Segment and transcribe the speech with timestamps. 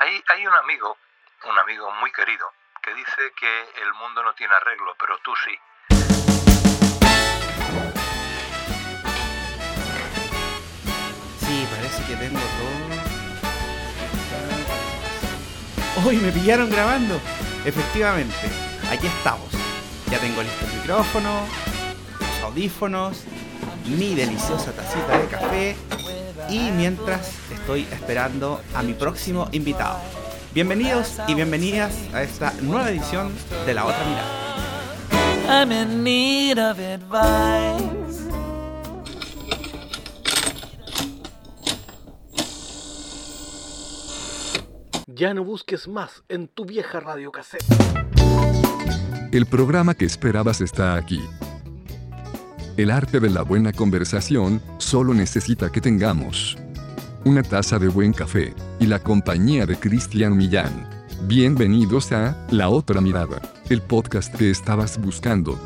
[0.00, 0.96] Hay, un amigo,
[1.50, 2.46] un amigo muy querido,
[2.80, 5.50] que dice que el mundo no tiene arreglo, pero tú sí.
[11.40, 12.78] Sí, parece que tengo todo.
[16.06, 17.20] ¡Uy, me pillaron grabando!
[17.64, 18.36] Efectivamente,
[18.92, 19.50] aquí estamos.
[20.12, 21.44] Ya tengo listo el micrófono,
[22.20, 23.24] los audífonos,
[23.84, 25.76] mi deliciosa tacita de café
[26.48, 27.32] y mientras
[27.68, 29.98] estoy esperando a mi próximo invitado.
[30.54, 33.30] Bienvenidos y bienvenidas a esta nueva edición
[33.66, 34.24] de La Otra Mirada.
[35.50, 38.26] I'm in need of advice.
[45.06, 47.66] Ya no busques más en tu vieja radio cassette.
[49.30, 51.20] El programa que esperabas está aquí.
[52.78, 56.56] El arte de la buena conversación solo necesita que tengamos
[57.28, 60.88] una taza de buen café y la compañía de Cristian Millán.
[61.24, 65.60] Bienvenidos a La Otra Mirada, el podcast que estabas buscando.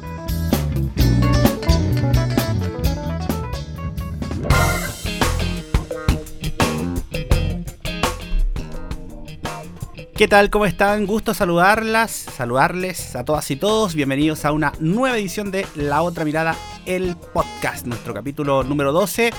[10.17, 10.51] ¿Qué tal?
[10.51, 11.07] ¿Cómo están?
[11.07, 13.95] Gusto saludarlas, saludarles a todas y todos.
[13.95, 16.57] Bienvenidos a una nueva edición de La Otra Mirada,
[16.87, 19.31] el podcast, nuestro capítulo número 12.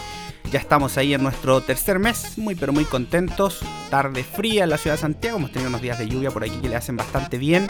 [0.53, 3.61] Ya estamos ahí en nuestro tercer mes, muy pero muy contentos.
[3.89, 6.55] Tarde fría en la ciudad de Santiago, hemos tenido unos días de lluvia por aquí
[6.61, 7.65] que le hacen bastante bien,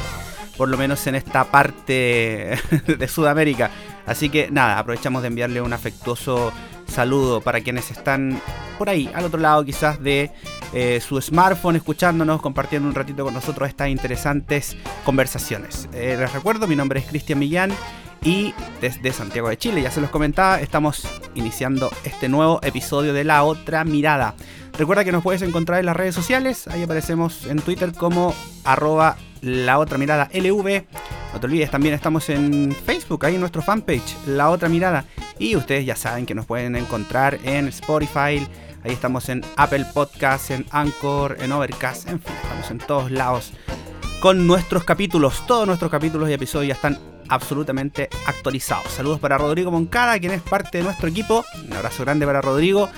[0.58, 3.72] por lo menos en esta parte de Sudamérica.
[4.06, 6.52] Así que nada, aprovechamos de enviarle un afectuoso
[6.86, 8.42] saludo para quienes están
[8.78, 10.32] por ahí, al otro lado quizás de
[10.74, 14.76] eh, su smartphone, escuchándonos, compartiendo un ratito con nosotros estas interesantes
[15.06, 15.88] conversaciones.
[15.94, 17.72] Eh, les recuerdo, mi nombre es Cristian Millán
[18.24, 23.24] y desde Santiago de Chile, ya se los comentaba, estamos iniciando este nuevo episodio de
[23.24, 24.36] La Otra Mirada.
[24.78, 29.18] Recuerda que nos puedes encontrar en las redes sociales, ahí aparecemos en Twitter como arroba
[29.42, 30.86] La Otra Mirada LV.
[31.34, 35.06] No te olvides, también estamos en Facebook, ahí en nuestro fanpage, La Otra Mirada.
[35.38, 38.48] Y ustedes ya saben que nos pueden encontrar en Spotify,
[38.84, 43.52] ahí estamos en Apple Podcasts, en Anchor, en Overcast, en fin, estamos en todos lados
[44.22, 45.46] con nuestros capítulos.
[45.46, 48.92] Todos nuestros capítulos y episodios ya están absolutamente actualizados.
[48.92, 51.46] Saludos para Rodrigo Moncada, quien es parte de nuestro equipo.
[51.66, 52.90] Un abrazo grande para Rodrigo.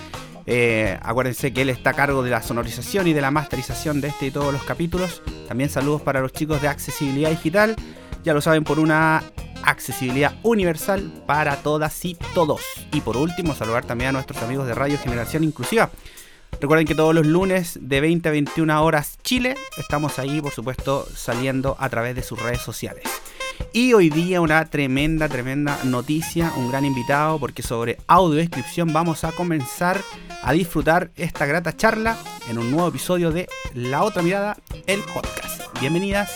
[0.47, 4.09] Eh, acuérdense que él está a cargo de la sonorización y de la masterización de
[4.09, 5.21] este y todos los capítulos.
[5.47, 7.75] También saludos para los chicos de accesibilidad digital.
[8.23, 9.23] Ya lo saben, por una
[9.63, 12.61] accesibilidad universal para todas y todos.
[12.91, 15.89] Y por último, saludar también a nuestros amigos de Radio Generación Inclusiva.
[16.61, 21.05] Recuerden que todos los lunes de 20 a 21 horas Chile estamos ahí, por supuesto,
[21.13, 23.03] saliendo a través de sus redes sociales.
[23.73, 29.31] Y hoy día una tremenda, tremenda noticia, un gran invitado, porque sobre audiodescripción vamos a
[29.31, 30.01] comenzar
[30.43, 32.17] a disfrutar esta grata charla
[32.49, 34.57] en un nuevo episodio de La Otra Mirada,
[34.87, 35.61] el podcast.
[35.79, 36.31] Bienvenidas,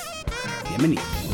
[0.70, 1.29] bienvenidos.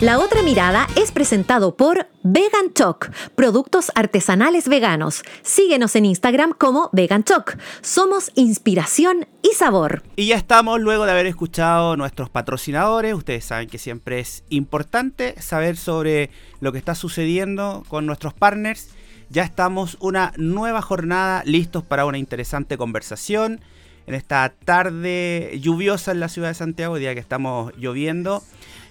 [0.00, 5.24] La otra mirada es presentado por Vegan Choc, productos artesanales veganos.
[5.42, 7.56] Síguenos en Instagram como Vegan Choc.
[7.80, 10.04] Somos inspiración y sabor.
[10.14, 13.12] Y ya estamos luego de haber escuchado nuestros patrocinadores.
[13.12, 16.30] Ustedes saben que siempre es importante saber sobre
[16.60, 18.90] lo que está sucediendo con nuestros partners.
[19.30, 23.60] Ya estamos una nueva jornada listos para una interesante conversación.
[24.06, 28.44] En esta tarde lluviosa en la ciudad de Santiago, día que estamos lloviendo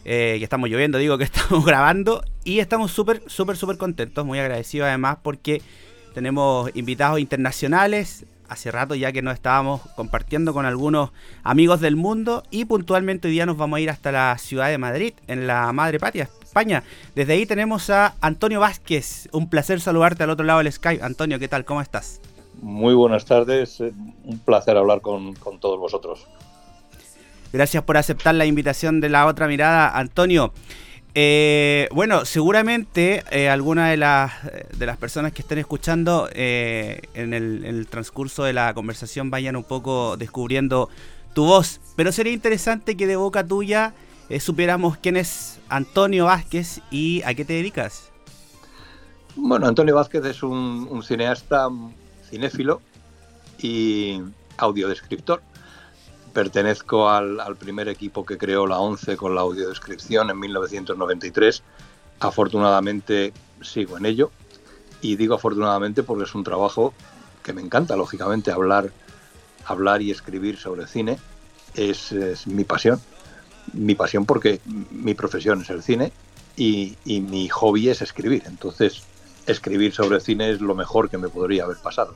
[0.09, 4.39] eh, que estamos lloviendo, digo que estamos grabando y estamos súper, súper, súper contentos, muy
[4.39, 5.61] agradecidos además porque
[6.13, 8.25] tenemos invitados internacionales.
[8.47, 11.11] Hace rato ya que nos estábamos compartiendo con algunos
[11.43, 14.77] amigos del mundo y puntualmente hoy día nos vamos a ir hasta la ciudad de
[14.77, 16.83] Madrid, en la Madre Patria, España.
[17.13, 19.27] Desde ahí tenemos a Antonio Vázquez.
[19.33, 21.03] Un placer saludarte al otro lado del Skype.
[21.03, 21.65] Antonio, ¿qué tal?
[21.65, 22.21] ¿Cómo estás?
[22.61, 26.25] Muy buenas tardes, un placer hablar con, con todos vosotros.
[27.53, 30.53] Gracias por aceptar la invitación de la otra mirada, Antonio.
[31.19, 34.33] Eh, bueno, seguramente eh, alguna de las,
[34.77, 39.63] de las personas que estén escuchando eh, en, el, transcurso de la conversación vayan un
[39.63, 40.89] poco descubriendo
[41.33, 43.95] tu voz, pero sería interesante que de boca tuya
[44.39, 48.11] supiéramos quién es Antonio Vázquez y a qué te dedicas.
[49.35, 51.67] Bueno, Antonio Vázquez es un, un cineasta
[52.29, 52.79] cinéfilo
[53.57, 54.21] y
[54.57, 55.41] audiodescriptor
[56.37, 61.63] pertenezco al, primer equipo que creó la ONCE con la audiodescripción en 1993.
[62.19, 64.29] Afortunadamente sigo en ello
[65.01, 66.93] y digo afortunadamente porque es un trabajo
[67.41, 68.91] que me encanta, lógicamente, hablar,
[69.65, 71.17] hablar y escribir sobre cine
[71.73, 72.13] es,
[72.45, 73.01] mi pasión.
[73.73, 74.61] Mi pasión porque
[74.91, 76.11] mi profesión es el cine
[76.55, 78.43] y, y mi hobby es escribir.
[78.45, 79.01] Entonces,
[79.47, 82.13] escribir sobre cine es lo mejor que me podría haber pasado.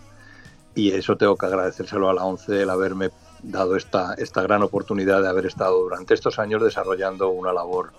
[0.76, 3.10] Y eso tengo que agradecérselo a la ONCE el haberme
[3.44, 7.92] dado esta, esta gran oportunidad de haber estado durante estos años desarrollando una labor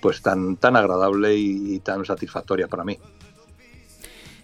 [0.00, 2.98] pues tan, tan agradable y, tan satisfactoria para mí.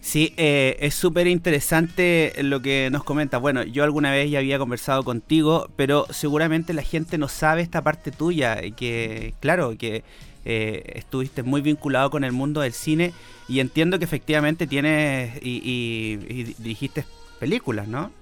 [0.01, 3.41] Sí, eh, es súper interesante lo que nos comentas.
[3.41, 7.83] Bueno, yo alguna vez ya había conversado contigo, pero seguramente la gente no sabe esta
[7.83, 10.05] parte tuya, y que claro, que
[10.45, 13.13] eh, estuviste muy vinculado con el mundo del cine
[13.49, 17.05] y entiendo que efectivamente tienes y, y dirigiste
[17.41, 18.13] películas, ¿no?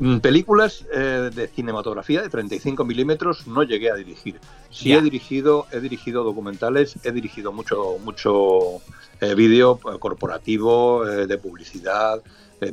[0.00, 4.38] Mm, películas eh, de cinematografía de 35 milímetros no llegué a dirigir.
[4.70, 8.80] Sí he dirigido, he dirigido documentales, he dirigido mucho, mucho
[9.20, 12.22] eh, vídeo eh, corporativo, de publicidad,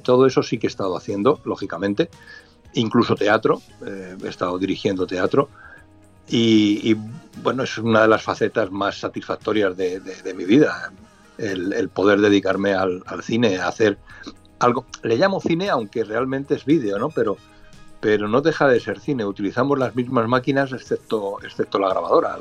[0.04, 2.10] todo eso sí que he estado haciendo, lógicamente.
[2.74, 5.48] Incluso teatro, he estado dirigiendo teatro.
[6.28, 6.95] Y,
[7.44, 10.92] bueno, es una de las facetas más satisfactorias de, mi vida,
[11.38, 14.00] el, poder dedicarme al, al cine, a hacer
[14.60, 17.10] algo, le llamo cine aunque realmente es vídeo, ¿no?
[17.10, 17.38] Pero,
[18.00, 19.25] pero no deja de ser cine.
[19.25, 22.38] Utilizamos las mismas máquinas excepto, excepto la grabadora.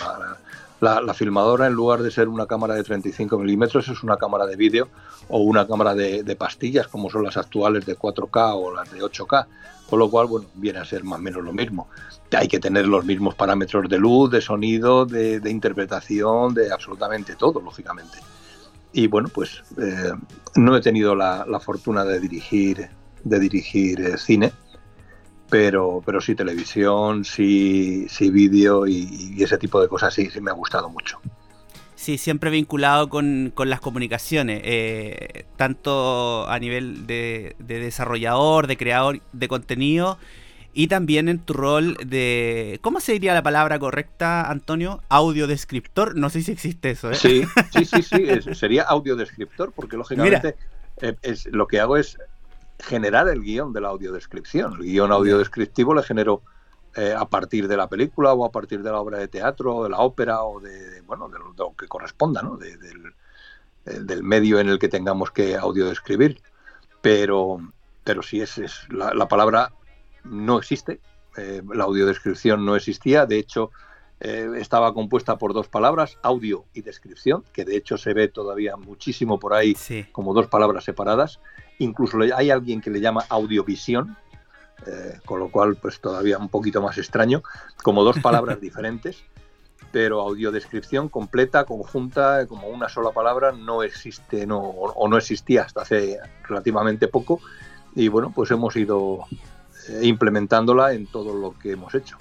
[0.80, 4.56] La, filmadora, en lugar de ser una cámara de 35 milímetros, es una cámara de
[4.56, 4.88] vídeo
[5.28, 9.46] o una cámara de, pastillas, como son las actuales de 4K o las de 8K.
[9.88, 11.88] Con lo cual, bueno, viene a ser más o menos lo mismo.
[12.36, 17.60] Hay que tener los mismos parámetros de luz, de sonido, de interpretación, de absolutamente todo,
[17.60, 18.18] lógicamente
[18.94, 20.12] y bueno, pues eh,
[20.54, 22.88] no he tenido la, fortuna de dirigir,
[23.24, 24.52] de dirigir eh, cine,
[25.50, 30.52] pero, pero sí televisión, sí, sí vídeo y, ese tipo de cosas sí, sí me
[30.52, 31.20] ha gustado mucho.
[31.96, 39.48] Sí, siempre vinculado con, las comunicaciones, eh, tanto a nivel de desarrollador, de creador de
[39.48, 40.18] contenido,
[40.74, 42.80] y también en tu rol de.
[42.82, 45.00] ¿Cómo se diría la palabra correcta, Antonio?
[45.08, 46.16] Audiodescriptor.
[46.16, 47.14] No sé si existe eso, ¿eh?
[47.14, 48.54] Sí, sí, sí, sí.
[48.54, 50.56] sería audiodescriptor, porque lógicamente
[51.00, 52.18] eh, es, lo que hago es
[52.80, 54.74] generar el guion de la audiodescripción.
[54.74, 56.42] El guion audiodescriptivo le genero
[56.96, 59.90] eh, a partir de la película o a partir de la obra de teatro, de
[59.90, 62.56] la ópera o de, bueno, de lo, que corresponda, ¿no?
[62.56, 63.14] del,
[63.86, 66.40] eh, del, medio en el que tengamos que audiodescribir.
[67.00, 67.60] Pero,
[68.02, 69.70] pero sí es, es la, la palabra
[70.24, 71.00] no existe,
[71.36, 73.70] eh, la audiodescripción no existía, de hecho
[74.20, 78.76] eh, estaba compuesta por dos palabras, audio y descripción, que de hecho se ve todavía
[78.76, 79.76] muchísimo por ahí
[80.12, 81.40] como dos palabras separadas,
[81.78, 84.16] incluso hay alguien que le llama audiovisión,
[84.86, 87.42] eh, con lo cual pues todavía un poquito más extraño,
[87.82, 89.24] como dos palabras diferentes,
[89.90, 95.82] pero audiodescripción completa, conjunta, como una sola palabra, no existe no, o no existía hasta
[95.82, 97.40] hace relativamente poco,
[97.96, 99.26] y bueno, pues hemos ido
[100.02, 102.16] implementándola en todo lo que hemos hecho.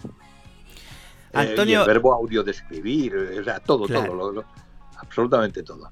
[1.33, 4.45] Eh, Antonio, el verbo audio describir, eh, o sea, todo, todo,
[4.97, 5.89] absolutamente todo.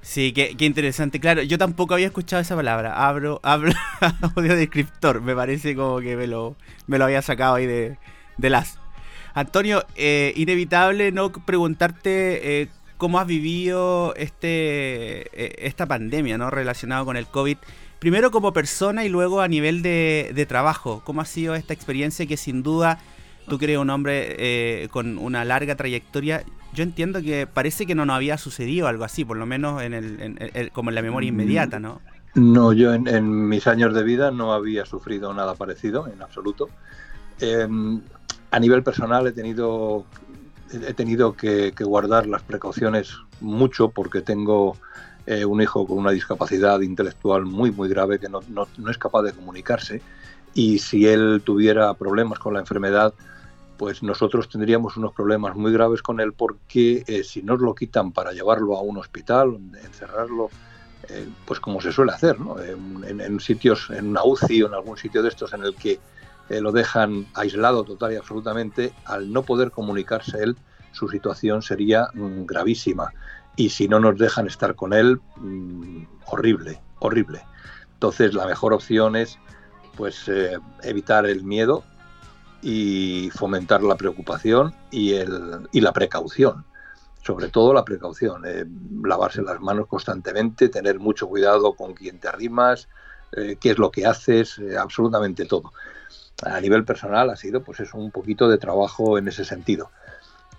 [0.00, 1.18] Sí, qué, interesante.
[1.18, 3.06] Claro, yo tampoco había escuchado esa palabra.
[3.08, 3.72] Abro, abro
[4.36, 5.22] audio descriptor.
[5.22, 6.56] Me parece como que me lo,
[6.86, 7.96] me lo había sacado ahí de,
[8.38, 8.78] las.
[9.32, 12.68] Antonio, inevitable no preguntarte
[13.04, 16.48] cómo has vivido este, esta pandemia, ¿no?
[16.48, 17.58] Relacionado con el COVID
[17.98, 21.02] primero como persona y luego a nivel de, trabajo.
[21.04, 22.98] ¿Cómo ha sido esta experiencia que sin duda
[23.46, 26.44] tú crees un hombre eh, con una larga trayectoria?
[26.72, 29.92] Yo entiendo que parece que no nos había sucedido algo así, por lo menos en
[29.92, 32.00] el, como en la memoria mm, inmediata, ¿no?
[32.34, 36.70] No, yo en, mis años de vida no había sufrido nada parecido, en absoluto.
[37.38, 38.00] Em,
[38.50, 40.06] a nivel personal he tenido,
[40.72, 44.76] he tenido que guardar las precauciones mucho porque tengo
[45.26, 48.40] eh, un hijo con una discapacidad intelectual muy, muy grave que no,
[48.90, 50.02] es capaz de comunicarse
[50.52, 53.14] y si él tuviera problemas con la enfermedad,
[53.78, 58.12] pues nosotros tendríamos unos problemas muy graves con él porque eh, si nos lo quitan
[58.12, 60.50] para llevarlo a un hospital, encerrarlo,
[61.08, 62.56] eh, pues como se suele hacer, ¿no?
[62.62, 65.98] en, en, sitios, en una UCI o en algún sitio de estos en el que
[66.48, 70.56] lo dejan aislado total y absolutamente, al no poder comunicarse él,
[70.94, 73.12] su situación sería mm, gravísima
[73.56, 77.44] y si no nos dejan estar con él, mm, horrible, horrible.
[77.94, 79.38] Entonces la mejor opción es
[79.96, 81.84] pues eh, evitar el miedo
[82.62, 86.64] y fomentar la preocupación y, el, y la precaución.
[87.22, 88.64] Sobre todo la precaución, eh,
[89.02, 92.88] lavarse las manos constantemente, tener mucho cuidado con quién te arrimas,
[93.32, 95.72] eh, qué es lo que haces, absolutamente todo.
[96.44, 99.90] A nivel personal ha sido pues es un poquito de trabajo en ese sentido.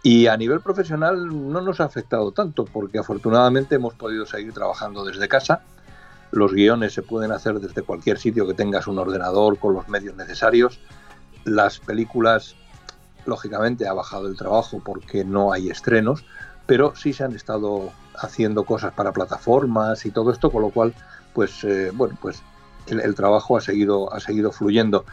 [0.06, 5.04] Y a nivel profesional no nos ha afectado tanto porque afortunadamente hemos podido seguir trabajando
[5.04, 5.62] desde casa.
[6.32, 10.16] Los guiones se pueden hacer desde cualquier sitio que tengas un ordenador con los medios
[10.16, 10.80] necesarios.
[11.44, 12.56] Las películas,
[13.26, 16.24] lógicamente, ha bajado el trabajo porque no hay estrenos,
[16.68, 20.94] pero sí se han estado haciendo cosas para plataformas y todo esto, con lo cual,
[21.34, 22.44] pues eh, bueno, pues
[22.86, 25.04] el, el, trabajo ha seguido, ha seguido fluyendo.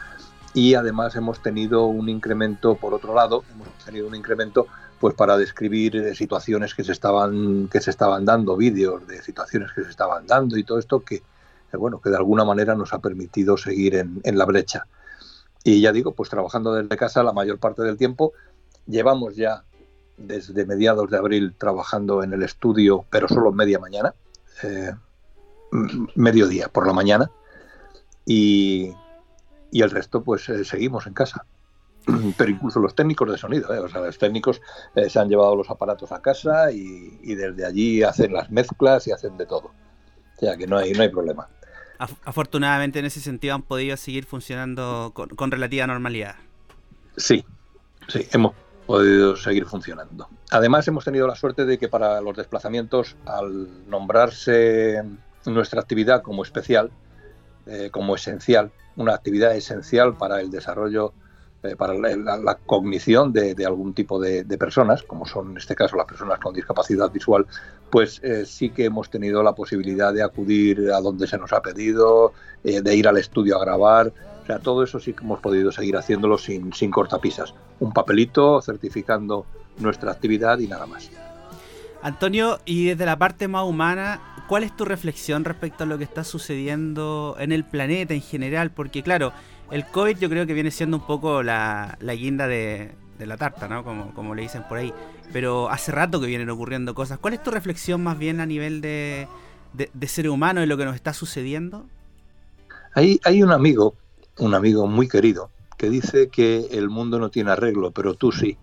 [0.53, 4.67] Y además hemos tenido un incremento, por otro lado, hemos tenido un incremento
[4.99, 9.71] pues para describir eh, situaciones que se estaban, que se estaban dando, vídeos de situaciones
[9.73, 12.93] que se estaban dando y todo esto que, eh, bueno, que de alguna manera nos
[12.93, 14.85] ha permitido seguir en, la brecha.
[15.63, 18.31] Y ya digo, pues trabajando desde casa la mayor parte del tiempo,
[18.87, 19.63] llevamos ya
[20.15, 24.13] desde mediados de abril trabajando en el estudio, pero solo media mañana,
[24.61, 24.93] eh,
[26.15, 27.29] mediodía por la mañana,
[28.25, 28.93] y,
[29.73, 31.45] y el resto pues eh, seguimos en casa.
[32.37, 34.61] Pero incluso los técnicos de sonido, eh, o sea, los técnicos
[34.95, 39.07] eh, se han llevado los aparatos a casa y, y, desde allí hacen las mezclas
[39.07, 39.71] y hacen de todo.
[40.37, 41.49] O sea que no hay, no hay problema.
[41.97, 46.35] Afortunadamente en ese sentido han podido seguir funcionando con, con relativa normalidad.
[47.17, 47.45] Sí,
[48.09, 48.53] sí, hemos
[48.85, 50.27] podido seguir funcionando.
[50.51, 55.01] Además, hemos tenido la suerte de que para los desplazamientos, al nombrarse
[55.45, 56.91] nuestra actividad como especial,
[57.65, 61.13] eh, como esencial, una actividad esencial para el desarrollo,
[61.63, 65.95] eh, para la, cognición de, algún tipo de, de, personas, como son en este caso
[65.95, 67.45] las personas con discapacidad visual,
[67.89, 71.61] pues eh, sí que hemos tenido la posibilidad de acudir a donde se nos ha
[71.61, 72.33] pedido,
[72.65, 75.71] eh, de ir al estudio a grabar, o sea, todo eso sí que hemos podido
[75.71, 77.53] seguir haciéndolo sin, sin cortapisas.
[77.79, 79.45] Un papelito certificando
[79.77, 81.09] nuestra actividad y nada más.
[82.03, 86.03] Antonio, y desde la parte más humana, ¿cuál es tu reflexión respecto a lo que
[86.03, 88.71] está sucediendo en el planeta en general?
[88.71, 89.33] Porque claro,
[89.71, 93.37] el COVID yo creo que viene siendo un poco la, la guinda de, de, la
[93.37, 93.83] tarta, ¿no?
[93.83, 94.93] Como, como le dicen por ahí.
[95.31, 97.17] Pero hace rato que vienen ocurriendo cosas.
[97.17, 99.27] ¿Cuál es tu reflexión más bien a nivel de,
[99.73, 101.85] de, ser humano y lo que nos está sucediendo?
[102.93, 103.95] Hay, hay un amigo
[104.37, 108.57] un amigo muy querido que dice que el mundo no tiene arreglo, pero tú sí.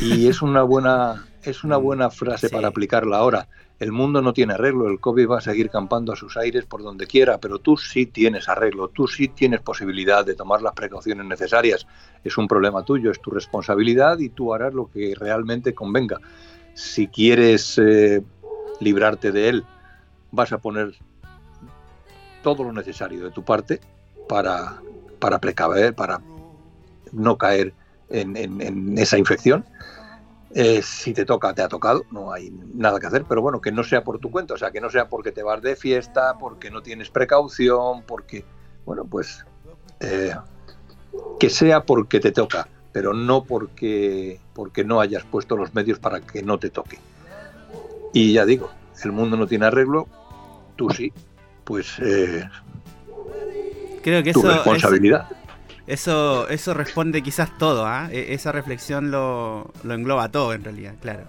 [0.00, 2.54] Y es una buena, es una buena frase sí.
[2.54, 3.48] para aplicarla ahora.
[3.78, 6.82] El mundo no tiene arreglo, el COVID va a seguir campando a sus aires por
[6.82, 11.26] donde quiera, pero tú sí tienes arreglo, tú sí tienes posibilidad de tomar las precauciones
[11.26, 11.86] necesarias.
[12.22, 16.20] Es un problema tuyo, es tu responsabilidad y tú harás lo que realmente convenga.
[16.74, 18.22] Si quieres eh,
[18.80, 19.64] librarte de él,
[20.30, 20.94] vas a poner
[22.42, 23.80] todo lo necesario de tu parte
[24.28, 24.80] para,
[25.18, 26.20] para precaver, para
[27.12, 27.72] no caer
[28.08, 29.64] en, en, en esa infección.
[30.56, 33.72] Eh, si te toca, te ha tocado, no hay nada que hacer, pero bueno, que
[33.72, 36.38] no sea por tu cuenta, o sea, que no sea porque te vas de fiesta,
[36.38, 38.44] porque no tienes precaución, porque,
[38.86, 39.44] bueno, pues
[39.98, 40.32] eh,
[41.40, 46.20] que sea porque te toca, pero no porque, porque no hayas puesto los medios para
[46.20, 47.00] que no te toque.
[48.12, 48.70] Y ya digo,
[49.02, 50.06] el mundo no tiene arreglo,
[50.76, 51.12] tú sí,
[51.64, 52.48] pues eh,
[54.04, 55.26] creo que tu eso, responsabilidad.
[55.86, 58.32] Eso, eso responde quizás todo, ¿eh?
[58.32, 61.24] esa reflexión lo, lo, engloba todo en realidad, claro.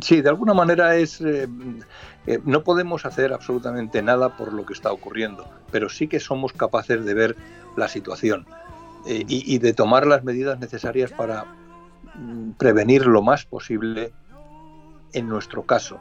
[0.00, 1.20] Sí, de alguna manera es...
[1.20, 1.46] Eh,
[2.26, 6.52] eh, no podemos hacer absolutamente nada por lo que está ocurriendo, pero sí que somos
[6.52, 7.36] capaces de ver
[7.76, 8.46] la situación
[9.06, 11.46] eh, y, y, de tomar las medidas necesarias para
[12.14, 14.12] mm, prevenir lo más posible
[15.12, 16.00] en nuestro caso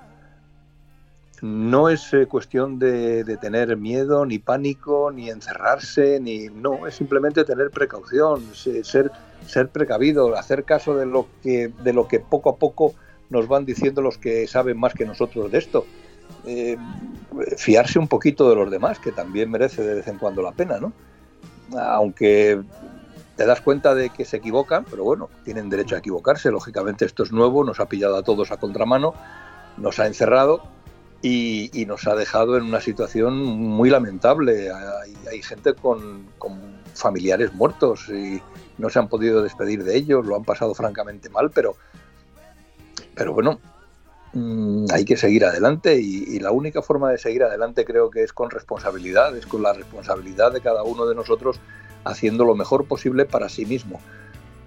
[1.41, 7.43] no es eh, cuestión de, tener miedo, ni pánico, ni encerrarse, ni no, es simplemente
[7.43, 9.11] tener precaución, ser,
[9.47, 12.93] ser precavido, hacer caso de lo que de lo que poco a poco
[13.29, 15.85] nos van diciendo los que saben más que nosotros de esto.
[16.45, 16.77] Eh,
[17.57, 20.79] fiarse un poquito de los demás, que también merece de vez en cuando la pena,
[20.79, 20.93] ¿no?
[21.77, 22.61] Aunque
[23.35, 27.23] te das cuenta de que se equivocan, pero bueno, tienen derecho a equivocarse, lógicamente esto
[27.23, 29.13] es nuevo, nos ha pillado a todos a contramano,
[29.77, 30.61] nos ha encerrado,
[31.21, 34.71] y, y, nos ha dejado en una situación muy lamentable.
[35.29, 36.25] Hay, gente con,
[36.93, 38.41] familiares muertos y
[38.77, 41.75] no se han podido despedir de ellos, lo han pasado francamente mal, pero,
[43.15, 43.59] pero bueno,
[44.33, 48.33] mmm, hay que seguir adelante y, la única forma de seguir adelante creo que es
[48.33, 51.59] con responsabilidad, es con la responsabilidad de cada uno de nosotros
[52.03, 54.01] haciendo lo mejor posible para sí mismo.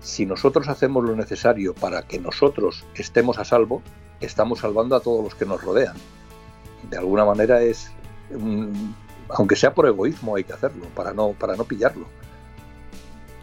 [0.00, 3.82] Si nosotros hacemos lo necesario para que nosotros estemos a salvo,
[4.20, 5.96] estamos salvando a todos los que nos rodean
[6.94, 7.90] de alguna manera es,
[8.30, 8.72] um,
[9.28, 12.06] aunque sea por egoísmo, hay que hacerlo, para no, para no pillarlo.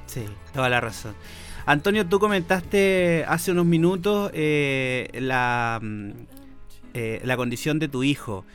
[0.05, 1.13] Sí, toda la razón.
[1.65, 5.81] Antonio, tú comentaste hace unos minutos eh, la,
[6.93, 8.45] eh, la condición de tu hijo.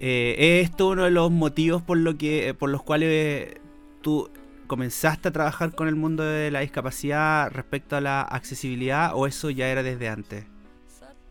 [0.00, 3.54] Eh, ¿Es esto uno de los motivos por, lo que, por los cuales
[4.00, 4.28] tú
[4.66, 9.50] comenzaste a trabajar con el mundo de la discapacidad respecto a la accesibilidad o eso
[9.50, 10.51] ya era desde antes?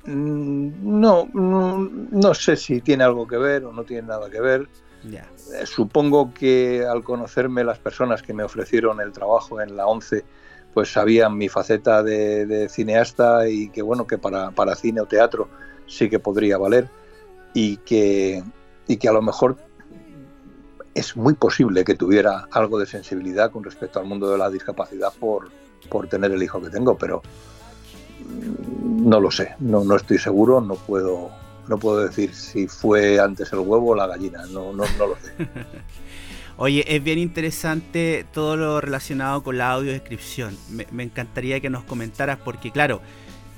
[0.05, 1.77] Mm, no, no,
[2.11, 4.67] no, sé si tiene algo que ver o no tiene nada que ver.
[5.07, 5.27] Yeah.
[5.53, 10.23] Eh, supongo que al conocerme las personas que me ofrecieron el trabajo en la 11,
[10.73, 15.49] pues sabían mi faceta de, cineasta y que bueno, que para, para, cine o teatro
[15.87, 16.87] sí que podría valer
[17.53, 18.43] y que,
[18.87, 19.57] y que a lo mejor
[20.93, 25.11] es muy posible que tuviera algo de sensibilidad con respecto al mundo de la discapacidad
[25.19, 25.49] por,
[25.89, 27.21] por tener el hijo que tengo, pero
[28.81, 31.31] no lo sé, no, no estoy seguro, no puedo,
[31.67, 35.15] no puedo decir si fue antes el huevo o la gallina, no, no, no lo
[35.15, 35.33] sé.
[36.57, 40.55] Oye, es bien interesante todo lo relacionado con la audiodescripción.
[40.69, 43.01] Me, me encantaría que nos comentaras porque, claro,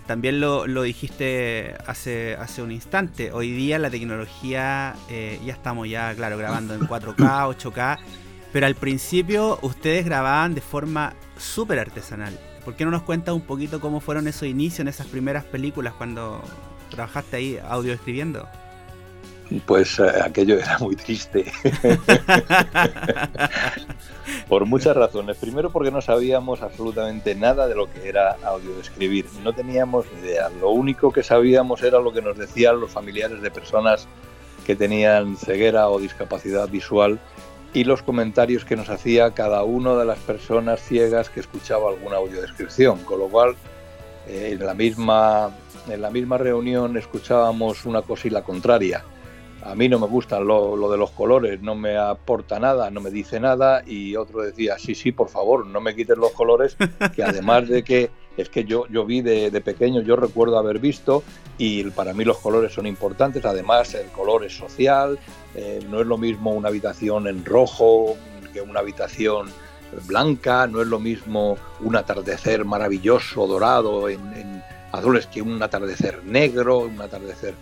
[0.05, 3.31] también lo, dijiste hace, hace un instante.
[3.31, 7.99] Hoy día la tecnología, eh, ya estamos ya, claro, grabando en 4K, 8K,
[8.51, 12.37] pero al principio ustedes grababan de forma súper artesanal.
[12.63, 15.93] ¿Por qué no nos cuentas un poquito cómo fueron esos inicios en esas primeras películas
[15.97, 16.41] cuando
[16.89, 18.47] trabajaste ahí audio escribiendo?
[19.65, 21.51] Pues eh, aquello era muy triste.
[24.47, 25.37] Por muchas razones.
[25.37, 29.25] Primero porque no sabíamos absolutamente nada de lo que era audio escribir.
[29.43, 30.49] No teníamos ni idea.
[30.61, 34.07] Lo único que sabíamos era lo que nos decían los familiares de personas
[34.65, 37.19] que tenían ceguera o discapacidad visual
[37.73, 42.17] y los comentarios que nos hacía cada una de las personas ciegas que escuchaba alguna
[42.17, 42.99] audiodescripción.
[42.99, 43.55] Con lo cual,
[44.27, 45.51] eh, en, la misma,
[45.89, 49.03] en la misma reunión escuchábamos una cosa y la contraria
[49.65, 53.09] a mí no me gusta lo, de los colores, no me aporta nada, no me
[53.09, 56.75] dice nada y otro decía, sí, sí, por favor, no me quites los colores,
[57.15, 61.23] que además de que es que yo, yo vi de, pequeño, yo recuerdo haber visto
[61.57, 65.19] y para mí los colores son importantes, además el color es social,
[65.55, 68.15] eh, no es lo mismo una habitación en rojo
[68.51, 69.49] que una habitación
[70.05, 76.23] blanca, no es lo mismo un atardecer maravilloso, dorado en, en azules que un atardecer
[76.23, 77.53] negro, un atardecer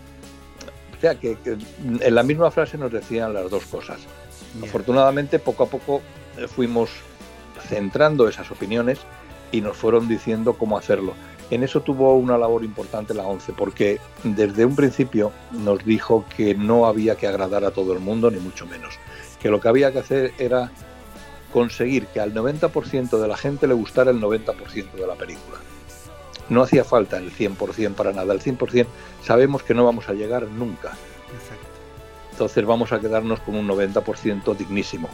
[1.02, 3.98] sea, que, en la misma frase nos decían las dos cosas.
[4.62, 6.00] Afortunadamente, poco a poco
[6.38, 6.90] eh, fuimos
[7.68, 9.00] centrando esas opiniones
[9.52, 11.14] y nos fueron diciendo cómo hacerlo.
[11.50, 16.54] En eso tuvo una labor importante la ONCE, porque desde un principio nos dijo que
[16.54, 18.98] no había que agradar a todo el mundo, ni mucho menos.
[19.38, 20.72] Que lo que había que hacer era
[21.52, 25.58] conseguir que al 90% de la gente le gustara el 90% de la película.
[26.48, 28.32] No hacía falta el 100% para nada.
[28.32, 28.86] El 100%
[29.22, 30.92] sabemos que no vamos a llegar nunca.
[32.30, 35.08] Entonces vamos a quedarnos con un 90% dignísimo.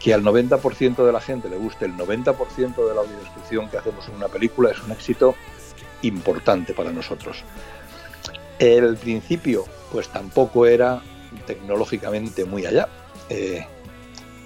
[0.00, 4.08] Que al 90% de la gente le guste el 90% de la audiodescripción que hacemos
[4.08, 5.34] en una película es un éxito
[6.02, 7.44] importante para nosotros.
[8.58, 11.02] El principio, pues tampoco era
[11.46, 12.88] tecnológicamente muy allá.
[13.28, 13.66] Eh,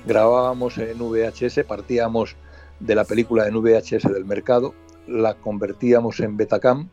[0.06, 2.36] grabábamos en VHS, partíamos
[2.80, 4.74] de la película en VHS del mercado,
[5.06, 6.88] la convertíamos en Betacam,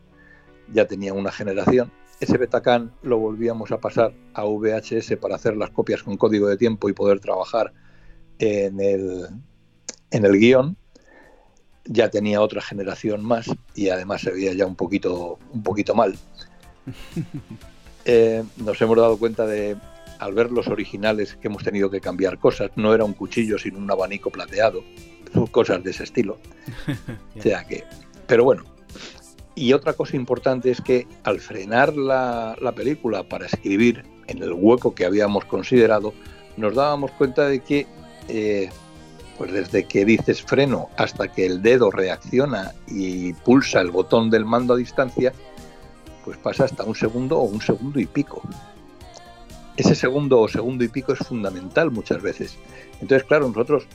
[0.72, 1.92] ya tenía una generación.
[2.20, 6.56] Ese Betacam lo volvíamos a pasar a VHS para hacer las copias con código de
[6.56, 7.72] tiempo y poder trabajar
[8.42, 9.28] en el,
[10.10, 10.76] en el guion.
[11.84, 16.16] Ya tenía otra generación más y además se veía ya un poquito, un poquito mal.
[18.04, 19.76] Eh, nos hemos dado cuenta de,
[20.18, 22.72] al ver los originales, que hemos tenido que cambiar cosas.
[22.74, 24.82] No era un cuchillo, sino un abanico plateado
[25.50, 26.38] cosas de ese estilo.
[27.38, 27.84] o sea que,
[28.26, 28.64] pero bueno.
[29.54, 34.94] Y otra cosa importante es que al frenar la, película para escribir en el hueco
[34.94, 36.14] que habíamos considerado,
[36.56, 37.86] nos dábamos cuenta de que,
[38.28, 38.70] eh,
[39.38, 44.44] pues desde que dices freno hasta que el dedo reacciona y pulsa el botón del
[44.44, 45.32] mando a distancia,
[46.24, 48.42] pues pasa hasta un segundo o un segundo y pico.
[49.76, 52.56] Ese segundo o segundo y pico es fundamental muchas veces.
[53.00, 53.86] Entonces, claro, nosotros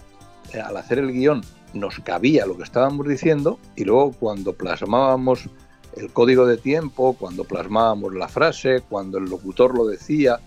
[0.53, 1.41] eh, al hacer el guion
[1.73, 5.49] nos cabía lo que estábamos diciendo y luego cuando plasmábamos
[5.95, 10.39] el código de tiempo, cuando plasmábamos la frase, cuando el locutor lo decía,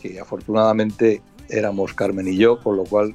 [0.00, 3.14] que afortunadamente éramos Carmen y yo, con lo cual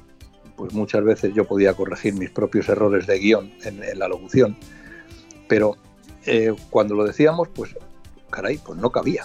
[0.56, 4.56] pues muchas veces yo podía corregir mis propios errores de guion en, la locución,
[5.48, 5.76] pero
[6.26, 7.74] eh, cuando lo decíamos, pues
[8.30, 9.24] caray, pues no cabía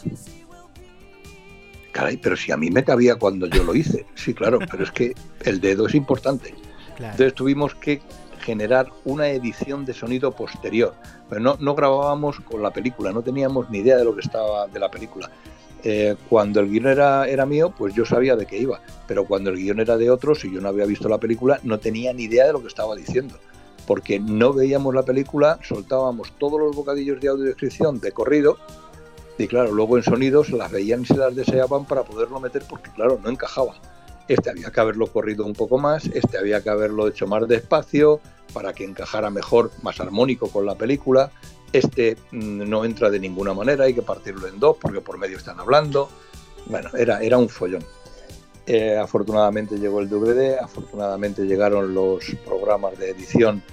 [1.97, 4.05] caray, pero si a mí me cabía cuando yo lo hice.
[4.13, 6.53] Sí, claro, pero es que el dedo es importante.
[6.99, 8.01] Entonces tuvimos que
[8.41, 10.93] generar una edición de sonido posterior.
[11.27, 14.67] Pero no, no grabábamos con la película, no teníamos ni idea de lo que estaba
[14.67, 15.31] de la película.
[15.83, 18.81] Eh, cuando el guion era, mío, pues yo sabía de qué iba.
[19.07, 21.79] Pero cuando el guion era de otros y yo no había visto la película, no
[21.79, 23.35] tenía ni idea de lo que estaba diciendo.
[23.85, 28.57] Porque no veíamos la película, soltábamos todos los bocadillos de audiodescripción de corrido
[29.37, 32.91] y claro, luego en sonidos las veían y se las deseaban para poderlo meter porque
[32.91, 33.75] claro, no encajaba.
[34.27, 38.19] Este había que haberlo corrido un poco más, este había que haberlo hecho más despacio
[38.53, 41.31] para que encajara mejor, más armónico con la película.
[41.73, 45.37] Este mm, no entra de ninguna manera, hay que partirlo en dos porque por medio
[45.37, 46.09] están hablando.
[46.65, 47.83] Bueno, era, era un follón.
[48.65, 53.63] Eh, afortunadamente llegó el DVD, afortunadamente llegaron los programas de edición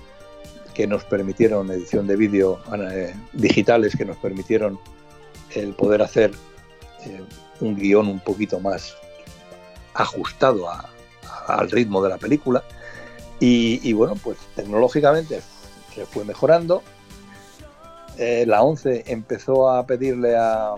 [0.73, 2.61] que nos permitieron, edición de vídeo
[2.93, 4.79] eh, digitales que nos permitieron
[5.51, 6.33] el poder hacer
[7.07, 7.23] eh,
[7.61, 8.97] un guion un poquito más
[9.95, 10.69] ajustado
[11.47, 12.63] al ritmo de la película.
[13.41, 15.43] Y, bueno, pues tecnológicamente
[15.95, 16.83] se fue mejorando.
[18.17, 20.75] Eh, la 11 empezó a pedirle a,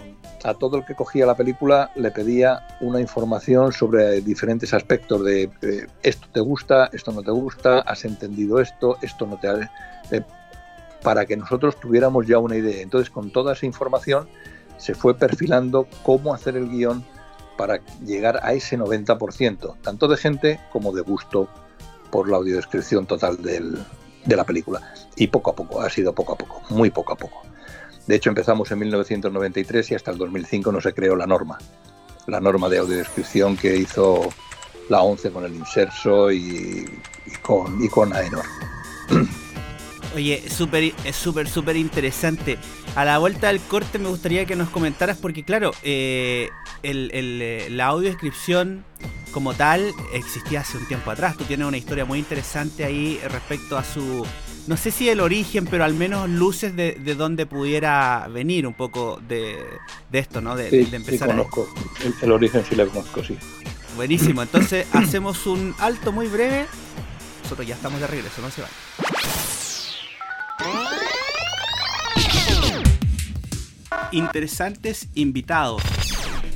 [0.59, 5.51] todo el que cogía la película, le pedía una información sobre diferentes aspectos de,
[6.05, 9.71] esto te gusta, esto no te gusta, has entendido esto, esto no te ha...
[10.13, 10.23] Eh,
[11.03, 12.81] para que nosotros tuviéramos ya una idea.
[12.81, 14.29] Entonces, con toda esa información
[14.79, 17.05] se fue perfilando cómo hacer el guion
[17.57, 21.49] para llegar a ese 90%, tanto de gente como de gusto
[22.11, 23.79] por la audiodescripción total del,
[24.27, 24.93] de la película.
[25.17, 27.43] Y poco a poco, ha sido poco a poco, muy poco a poco.
[28.07, 31.59] De hecho, empezamos en 1993 y hasta el 2005 no se creó la norma.
[32.27, 34.29] La norma de audiodescripción que hizo
[34.89, 36.85] la 11 con el Inserso y,
[37.43, 38.45] con, y con Aenor.
[40.15, 42.59] Oye, súper, súper, súper interesante.
[42.97, 46.49] A la vuelta del corte me gustaría que nos comentaras, porque claro, eh,
[46.83, 48.87] el, eh, la audiodescripción
[49.33, 51.37] como tal existía hace un tiempo atrás.
[51.37, 54.27] Tú tienes una historia muy interesante ahí respecto a su,
[54.67, 58.73] no sé si el origen, pero al menos luces de, de dónde pudiera venir un
[58.73, 59.59] poco de,
[60.13, 60.57] esto, ¿no?
[60.57, 61.29] De, de empezar.
[61.29, 61.69] Sí, conozco.
[62.03, 63.37] El, el, origen sí lo conozco, sí.
[63.95, 64.41] Buenísimo.
[64.41, 66.65] Entonces hacemos un alto muy breve.
[67.43, 68.71] Nosotros ya estamos de regreso, no se van.
[74.13, 75.83] Interesantes invitados.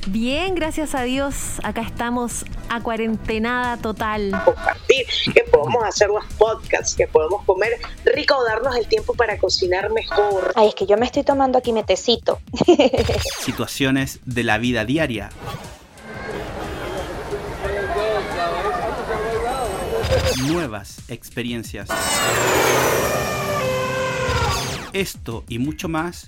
[0.07, 1.59] Bien, gracias a Dios.
[1.63, 4.31] Acá estamos a cuarentenada total.
[4.43, 9.91] Compartir, que podemos hacer los podcasts, que podemos comer rico darnos el tiempo para cocinar
[9.91, 10.53] mejor.
[10.55, 12.39] Ay, es que yo me estoy tomando aquí metecito.
[13.41, 15.29] Situaciones de la vida diaria.
[20.47, 21.89] Nuevas experiencias.
[24.93, 26.27] Esto y mucho más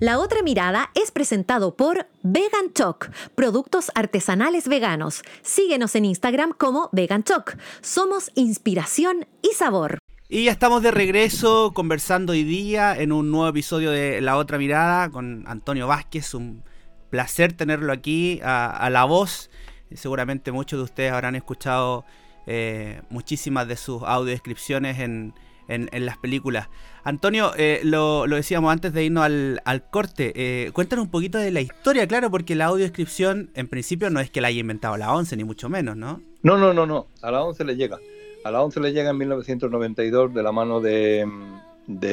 [0.00, 5.22] La otra mirada es presentado por Vegan Choc, productos artesanales veganos.
[5.42, 7.56] Síguenos en Instagram como Vegan Choc.
[7.80, 9.98] Somos inspiración y sabor.
[10.28, 14.56] Y ya estamos de regreso conversando hoy día en un nuevo episodio de La Otra
[14.56, 16.32] Mirada con Antonio Vázquez.
[16.32, 16.62] Un
[17.10, 19.50] placer tenerlo aquí a, la voz.
[19.92, 22.04] Seguramente muchos de ustedes habrán escuchado
[22.46, 25.34] eh, muchísimas de sus audiodescripciones en,
[25.68, 26.68] en, las películas.
[27.04, 30.32] Antonio, eh, lo, decíamos antes de irnos al, corte.
[30.34, 34.30] Eh, cuéntanos un poquito de la historia, claro, porque la audiodescripción en principio no es
[34.30, 36.20] que la haya inventado la 11, ni mucho menos, ¿no?
[36.42, 37.06] No, no, no, no.
[37.22, 37.98] A la 11 le llega.
[38.44, 41.26] A la 11 le llega en 1992 de la mano de,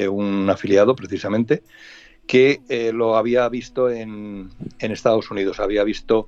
[0.09, 1.63] un afiliado, precisamente,
[2.27, 5.59] que eh, lo había visto en, en, Estados Unidos.
[5.59, 6.27] Había visto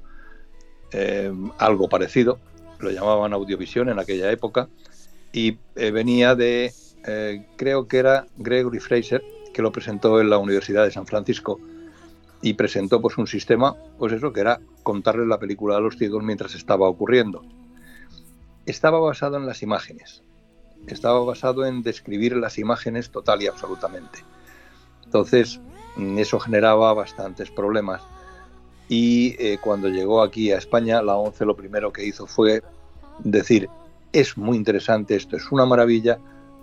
[1.57, 2.39] algo parecido,
[2.79, 4.69] lo llamaban audiovisión en aquella época,
[5.33, 6.71] y venía de
[7.05, 11.59] eh, creo que era Gregory Fraser, que lo presentó en la Universidad de San Francisco
[12.41, 16.23] y presentó pues un sistema, pues eso, que era contarle la película a los ciegos
[16.23, 17.43] mientras estaba ocurriendo.
[18.65, 20.23] Estaba basado en las imágenes,
[20.87, 24.19] estaba basado en describir las imágenes total y absolutamente.
[25.05, 25.59] Entonces,
[26.17, 28.01] eso generaba bastantes problemas.
[28.89, 32.61] Y eh, cuando llegó aquí a España, la ONCE lo primero que hizo fue
[33.19, 33.69] decir,
[34.13, 36.19] es muy interesante, esto es una maravilla,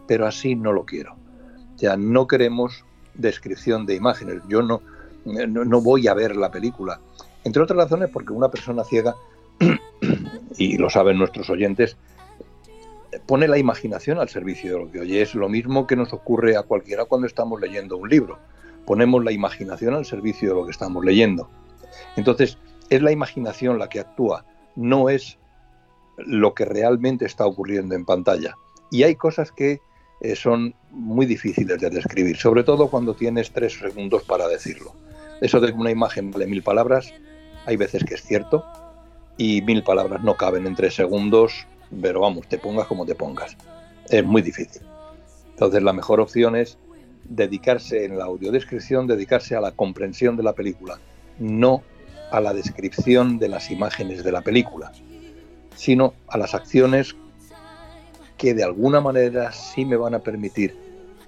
[0.06, 1.16] pero así no lo quiero.
[1.76, 4.42] Ya no queremos descripción de imágenes.
[4.48, 4.80] Yo no,
[5.24, 7.00] no, voy a ver la película.
[7.44, 9.14] Entre otras razones porque una persona ciega,
[10.58, 11.96] y lo saben nuestros oyentes,
[13.26, 15.22] pone la imaginación al servicio de lo que oye.
[15.22, 18.38] Es lo mismo que nos ocurre a cualquiera cuando estamos leyendo un libro.
[18.86, 21.48] Ponemos la imaginación al servicio de lo que estamos leyendo.
[22.16, 22.58] Entonces,
[22.90, 24.44] es la imaginación la que actúa,
[24.76, 25.38] no es
[26.18, 28.54] lo que realmente está ocurriendo en pantalla.
[28.90, 29.80] Y hay cosas que
[30.24, 34.94] eh, son muy difíciles de describir, sobre todo cuando tienes tres segundos para decirlo.
[35.42, 37.12] Eso de que una imagen vale mil palabras,
[37.66, 38.64] hay veces que es cierto,
[39.36, 41.66] y mil palabras no caben en tres segundos,
[42.00, 43.54] pero vamos, te pongas como te pongas.
[44.08, 44.80] Es muy difícil.
[45.50, 46.78] Entonces la mejor opción es
[47.24, 51.00] dedicarse en la audiodescripción, dedicarse a la comprensión de la película,
[51.38, 51.82] no
[52.30, 54.90] a la descripción de las imágenes de la película,
[55.76, 57.14] sino a las acciones
[58.36, 60.76] que de alguna manera sí me van a permitir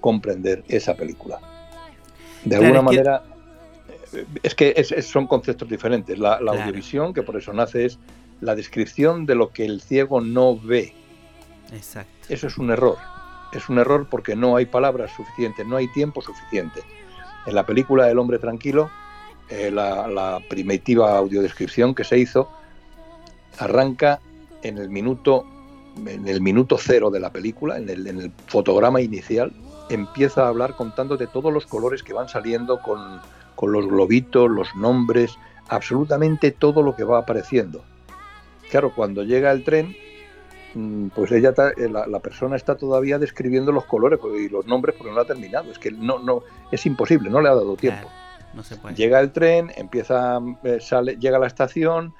[0.01, 1.39] comprender esa película.
[2.43, 3.23] De alguna manera,
[4.43, 6.17] es que son conceptos diferentes.
[6.17, 7.99] La, audiovisión, que por eso nace, es
[8.41, 10.93] la descripción de lo que el ciego no ve.
[11.73, 12.11] Exacto.
[12.29, 12.97] Eso es un error.
[13.53, 16.81] Es un error porque no hay palabras suficientes, no hay tiempo suficiente.
[17.45, 18.89] En la película El hombre tranquilo,
[19.49, 22.49] eh, la, la primitiva audiodescripción que se hizo
[23.57, 24.19] arranca
[24.61, 25.45] en el minuto
[26.05, 29.51] en el minuto cero de la película, en el, en el fotograma inicial,
[29.89, 33.21] empieza a hablar contándote todos los colores que van saliendo con,
[33.55, 35.37] con los globitos, los nombres,
[35.69, 37.83] absolutamente todo lo que va apareciendo.
[38.69, 39.95] Claro, cuando llega el tren,
[40.73, 44.95] mm, pues ella eh, la, la persona está todavía describiendo los colores y los nombres
[44.97, 45.71] porque no ha terminado.
[45.71, 48.01] Es que no, no, es imposible, no le ha dado tiempo.
[48.01, 48.95] Claro, no se puede.
[48.95, 52.13] Llega el tren, empieza, eh, sale, llega a la estación,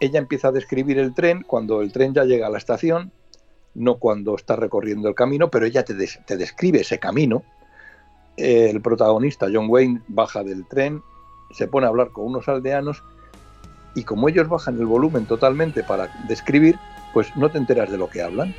[0.00, 3.12] ella empieza a describir el tren cuando el tren ya llega a la estación,
[3.74, 7.42] no cuando está recorriendo el camino, pero ella te, des- te describe ese camino.
[8.36, 11.02] Eh, el protagonista, John Wayne, baja del tren,
[11.50, 13.02] se pone a hablar con unos aldeanos
[13.94, 16.76] y como ellos bajan el volumen totalmente para describir,
[17.12, 18.54] pues no te enteras de lo que hablan.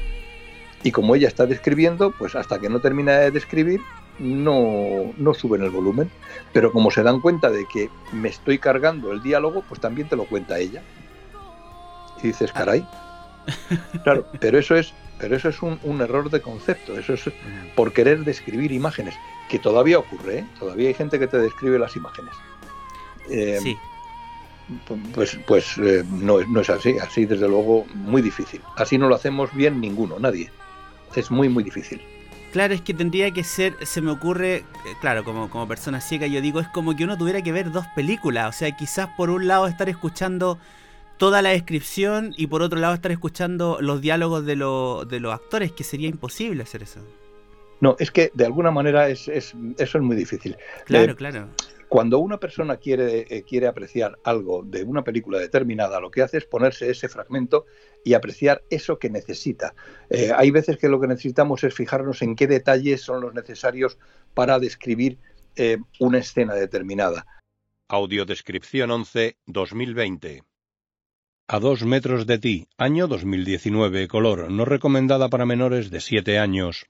[0.84, 3.82] Y como ella está describiendo, pues hasta que no termina de describir,
[4.20, 6.10] no, no suben el volumen.
[6.54, 10.16] Pero como se dan cuenta de que me estoy cargando el diálogo, pues también te
[10.16, 10.82] lo cuenta ella.
[12.22, 12.60] Y dices, Ah.
[12.60, 12.88] caray.
[14.04, 16.98] Claro, pero eso es, pero eso es un, un error de concepto.
[16.98, 17.76] Eso es Mm.
[17.76, 19.16] por querer describir imágenes,
[19.50, 20.46] que todavía ocurre, ¿eh?
[20.60, 22.34] todavía hay gente que te describe las imágenes.
[23.30, 23.78] Eh, Sí,
[25.14, 28.62] Pues, pues eh, no, es- no es así, así desde luego muy difícil.
[28.78, 30.50] Así no lo hacemos bien ninguno, nadie.
[31.16, 32.02] Es muy, muy difícil.
[32.52, 34.64] Claro, es que tendría que ser, se me ocurre,
[35.02, 37.86] claro, como, como persona ciega, yo digo, es como que uno tuviera que ver dos
[37.96, 38.56] películas.
[38.56, 40.58] O sea, quizás por un lado estar escuchando
[41.18, 45.34] toda la descripción y por otro lado estar escuchando los diálogos de, lo- de los
[45.34, 47.00] actores, que sería imposible hacer eso.
[47.82, 50.56] No, es que de alguna manera es, es- eso es muy difícil.
[50.86, 51.48] Claro, Eh, claro.
[51.88, 56.38] Cuando una persona quiere, eh, quiere apreciar algo de una película determinada, lo que hace
[56.40, 57.66] es ponerse ese fragmento
[58.04, 59.76] y apreciar eso que necesita.
[60.10, 63.98] Eh, hay veces que lo que necesitamos es fijarnos en qué detalles son los necesarios
[64.34, 65.20] para describir
[65.56, 67.26] eh, una escena determinada.
[67.88, 70.42] Audiodescripción 11 2020.
[71.48, 76.88] A dos metros de ti, año 2019, color, no recomendada para menores de 7 años.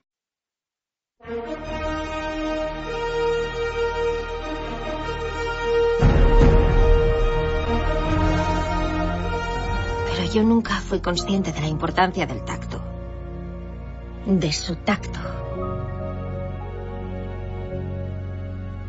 [10.07, 12.81] Pero yo nunca fui consciente de la importancia del tacto.
[14.25, 15.19] De su tacto.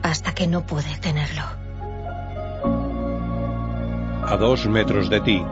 [0.05, 1.66] Hasta que no pude tenerlo.
[4.29, 5.43] A dos metros de ti.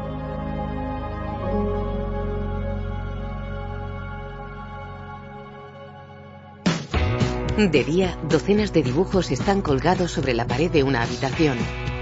[7.56, 11.56] De día, docenas de dibujos están colgados sobre la pared de una habitación.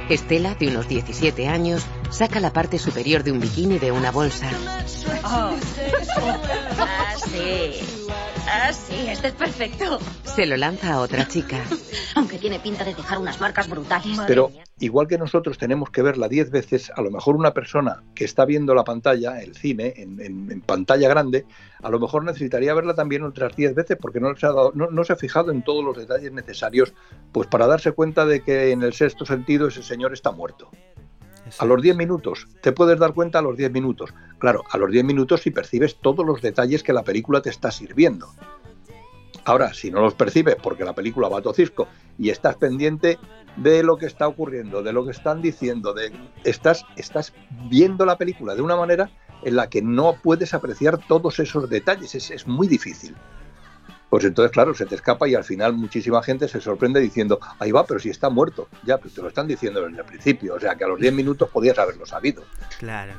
[0.09, 4.49] Estela, de unos 17 años, saca la parte superior de un bikini de una bolsa.
[5.25, 5.53] Ah,
[7.19, 8.02] sí.
[8.55, 9.99] Ah, sí, este es perfecto.
[10.25, 11.59] Se lo lanza a otra chica.
[12.17, 14.19] Aunque tiene pinta de dejar unas marcas brutales.
[14.27, 18.25] Pero igual que nosotros tenemos que verla 10 veces, a lo mejor una persona que
[18.27, 21.47] está viendo la pantalla, el cine, en, en- en pantalla grande,
[21.83, 24.91] a lo mejor necesitaría verla también otras 10 veces porque no se, ha dado- no,
[24.91, 26.93] no se ha fijado en todos los detalles necesarios
[27.33, 30.71] pues para darse cuenta de que en el sexto sentido ese señor está muerto.
[31.59, 34.13] A los 10 minutos, te puedes dar cuenta a los 10 minutos.
[34.39, 37.71] Claro, a los 10 minutos si percibes todos los detalles que la película te está
[37.71, 38.29] sirviendo.
[39.45, 41.89] Ahora, si no los percibes porque la película va a tocisco
[42.19, 43.19] y estás pendiente
[43.57, 46.13] de lo que está ocurriendo, de lo que están diciendo, de
[46.45, 47.33] estás, estás
[47.69, 49.11] viendo la película de una manera
[49.43, 53.17] en la que no puedes apreciar todos esos detalles, es, es muy difícil.
[54.13, 57.73] Pues entonces, claro, se te escapa y al final muchísima gente se sorprende diciendo, ahí
[57.73, 58.69] va, pero si está muerto.
[58.85, 61.15] Ya, pero te lo están diciendo desde el principio, o sea que a los 10
[61.15, 62.45] minutos podías haberlo sabido.
[62.79, 63.15] Claro.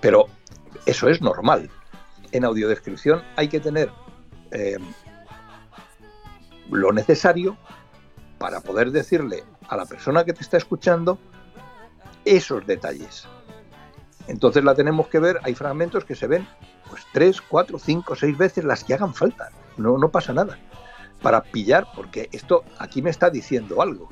[0.00, 0.28] Pero
[0.86, 1.68] eso es normal.
[2.32, 3.90] En audiodescripción hay que tener
[4.50, 4.78] eh,
[6.70, 7.58] lo necesario
[8.38, 11.18] para poder decirle a la persona que te está escuchando
[12.24, 13.28] esos detalles.
[14.26, 16.48] Entonces la tenemos que ver, hay fragmentos que se ven
[16.90, 19.50] pues tres, cuatro, cinco, seis veces las que hagan falta.
[19.76, 20.58] No, no pasa nada.
[21.22, 24.08] Para pillar, porque esto aquí me está diciendo algo.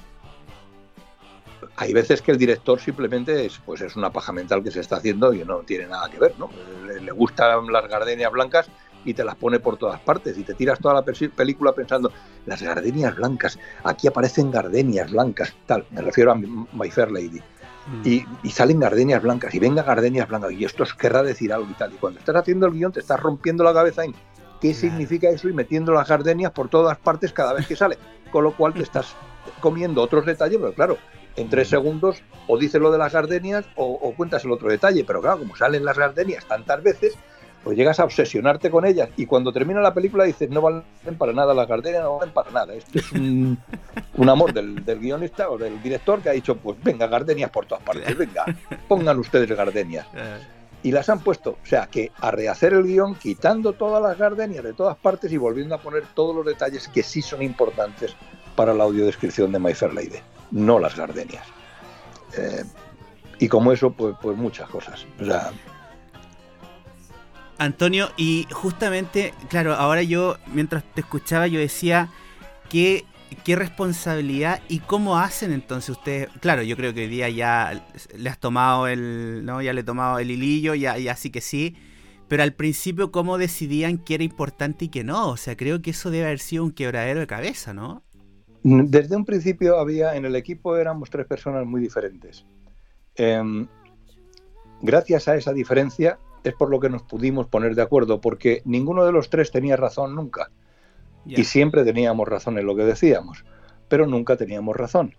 [1.76, 4.96] Hay veces que el director simplemente es, pues es una paja mental que se está
[4.96, 6.50] haciendo y no tiene nada que ver, ¿no?
[6.86, 8.70] Le, le gustan las gardenias blancas
[9.04, 12.12] y te las pone por todas partes y te tiras toda la película pensando,
[12.46, 17.40] las gardenias blancas, aquí aparecen gardenias blancas, tal, me refiero a My Fair Lady.
[18.04, 21.70] Y, y salen gardenias blancas, y venga gardenias blancas, y esto os querrá decir algo
[21.70, 21.92] y tal.
[21.92, 24.14] Y cuando estás haciendo el guion te estás rompiendo la cabeza en
[24.60, 27.98] qué significa eso y metiendo las gardenias por todas partes cada vez que sale.
[28.30, 29.14] Con lo cual te estás
[29.60, 30.98] comiendo otros detalles, pero claro,
[31.36, 35.04] en tres segundos o dices lo de las gardenias o, o cuentas el otro detalle,
[35.04, 37.14] pero claro, como salen las gardenias tantas veces,
[37.64, 40.84] pues llegas a obsesionarte con ellas y cuando termina la película dices no valen
[41.18, 42.74] para nada las gardenias, no valen para nada.
[42.74, 43.58] Esto es un,
[44.16, 47.66] un amor del, del, guionista o del director que ha dicho, pues venga, gardenias por
[47.66, 48.44] todas partes, venga,
[48.86, 50.06] pongan ustedes gardenias.
[50.80, 54.62] Y las han puesto, o sea, que a rehacer el guion, quitando todas las gardenias
[54.62, 58.14] de todas partes y volviendo a poner todos los detalles que sí son importantes
[58.54, 60.20] para la audiodescripción de My Fair Lady,
[60.52, 61.44] no las gardenias.
[62.36, 62.62] Eh,
[63.40, 65.04] y como eso, pues, pues muchas cosas.
[65.20, 65.50] O sea,
[67.58, 72.08] Antonio, y justamente, claro, ahora yo, mientras te escuchaba, yo decía
[72.70, 73.04] que
[73.44, 76.28] qué responsabilidad y cómo hacen entonces ustedes.
[76.40, 77.84] Claro, yo creo que hoy día ya
[78.16, 79.60] le has tomado el, ¿no?
[79.60, 81.76] Ya le he tomado el hilillo, ya, ya sí que sí.
[82.28, 85.30] Pero al principio, ¿cómo decidían qué era importante y qué no?
[85.30, 88.02] O sea, creo que eso debe haber sido un quebradero de cabeza, ¿no?
[88.62, 92.44] Desde un principio había, en el equipo éramos tres personas muy diferentes.
[93.16, 93.66] Eh,
[94.82, 99.04] gracias a esa diferencia, es por lo que nos pudimos poner de acuerdo, porque ninguno
[99.04, 100.50] de los tres tenía razón nunca.
[101.24, 101.40] Yeah.
[101.40, 103.44] Y siempre teníamos razón en lo que decíamos,
[103.88, 105.14] pero nunca teníamos razón.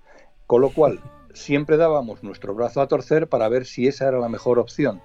[0.48, 1.00] Con lo cual,
[1.34, 5.02] siempre dábamos nuestro brazo a torcer para ver si esa era la mejor opción.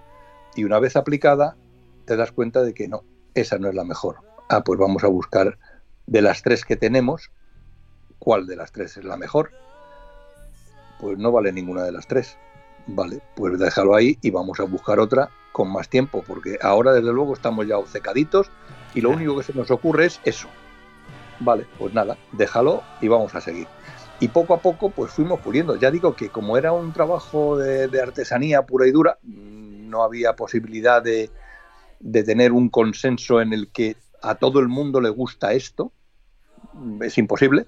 [0.57, 1.57] Y una vez aplicada,
[2.05, 3.03] te das cuenta de que no,
[3.35, 4.19] esa no es la mejor.
[4.49, 5.59] Ah, pues vamos a buscar
[6.07, 7.31] de las tres que tenemos,
[8.19, 9.51] ¿cuál de las tres es la mejor?
[11.01, 12.39] Pues no vale ninguna de las tres.
[12.87, 17.13] Vale, pues déjalo ahí y vamos a buscar otra con más tiempo, porque ahora desde
[17.13, 18.51] luego estamos ya obcecaditos
[18.95, 20.49] y lo único que se nos ocurre es eso.
[21.41, 23.67] Vale, pues nada, déjalo y vamos a seguir.
[24.21, 25.77] Y poco a poco pues fuimos puliendo.
[25.77, 30.35] Ya digo que como era un trabajo de, de artesanía pura y dura, no había
[30.35, 31.31] posibilidad de,
[32.01, 35.93] de tener un consenso en el que a todo el mundo le gusta esto,
[37.01, 37.67] es imposible,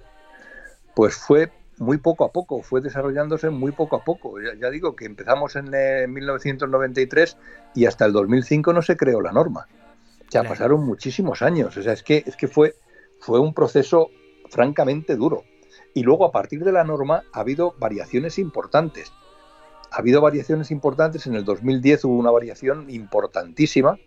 [0.95, 4.41] pues fue muy poco a poco, fue desarrollándose muy poco a poco.
[4.41, 7.37] Ya, ya digo que empezamos en eh, 1993
[7.75, 9.67] y hasta el 2005 no se creó la norma.
[10.31, 10.49] Ya claro.
[10.49, 11.77] pasaron muchísimos años.
[11.77, 12.75] O sea, es que, es que fue,
[13.21, 14.09] fue un proceso
[14.49, 15.45] francamente duro.
[15.95, 19.13] Y luego a partir de la norma ha habido variaciones importantes.
[19.91, 21.27] Ha habido variaciones importantes.
[21.27, 23.99] En el 2010 hubo una variación importantísima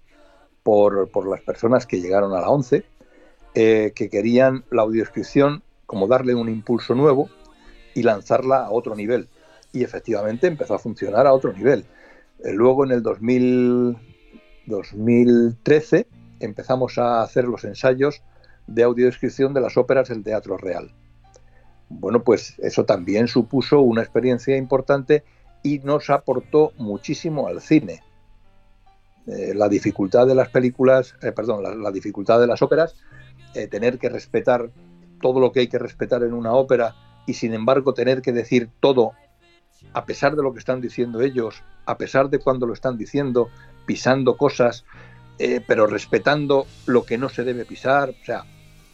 [0.63, 2.83] por, por las personas que llegaron a la 11,
[3.55, 7.29] eh, que querían la audiodescripción como darle un impulso nuevo
[7.93, 9.27] y lanzarla a otro nivel.
[9.71, 11.85] Y efectivamente empezó a funcionar a otro nivel.
[12.43, 13.97] Eh, luego en el 2000,
[14.65, 16.07] 2013
[16.39, 18.21] empezamos a hacer los ensayos
[18.67, 20.91] de audiodescripción de las óperas del Teatro Real.
[21.89, 25.23] Bueno, pues eso también supuso una experiencia importante
[25.63, 28.01] y nos aportó muchísimo al cine.
[29.27, 32.95] Eh, la dificultad de las películas, eh, perdón, la, dificultad de las óperas,
[33.71, 34.69] tener que respetar
[35.19, 36.95] todo lo que hay que respetar en una ópera
[37.29, 39.11] y sin embargo tener que decir todo
[39.93, 43.49] a pesar de lo que están diciendo ellos, a pesar de cuando lo están diciendo,
[43.85, 44.83] pisando cosas,
[45.37, 48.09] eh, pero respetando lo que no se debe pisar.
[48.09, 48.45] O sea,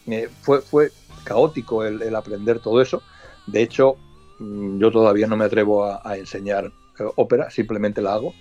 [0.06, 0.92] eh, fue, fue
[1.24, 3.02] caótico el, el, aprender todo eso.
[3.46, 3.96] De hecho,
[4.38, 8.34] mm, yo todavía no me atrevo a, a enseñar eh, ópera, simplemente la hago,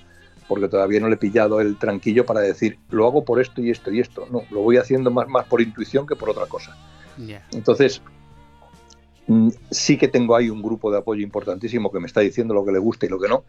[0.48, 3.72] porque todavía no le he pillado el tranquillo para decir, lo hago por esto y
[3.72, 4.28] esto y esto.
[4.30, 6.76] No, lo voy haciendo más, más por intuición que por otra cosa.
[7.18, 7.48] Yeah.
[7.54, 8.02] Entonces,
[9.72, 12.72] sí que tengo ahí un grupo de apoyo importantísimo que me está diciendo lo que
[12.72, 13.44] le gusta y lo que no.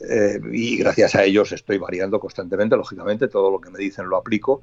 [0.00, 4.16] Eh, y gracias a ellos estoy variando constantemente, lógicamente, todo lo que me dicen lo
[4.16, 4.62] aplico.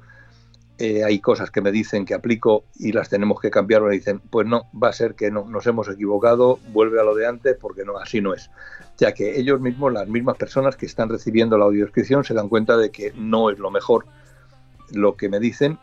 [0.78, 4.18] Eh, hay cosas que me dicen que aplico y las tenemos que cambiar, me dicen,
[4.18, 7.56] pues no, va a ser que no, nos hemos equivocado, vuelve a lo de antes,
[7.60, 8.50] porque no, así no es.
[8.96, 12.78] Ya que ellos mismos, las mismas personas que están recibiendo la audiodescripción, se dan cuenta
[12.78, 14.06] de que no es lo mejor
[14.92, 15.78] lo que me dicen,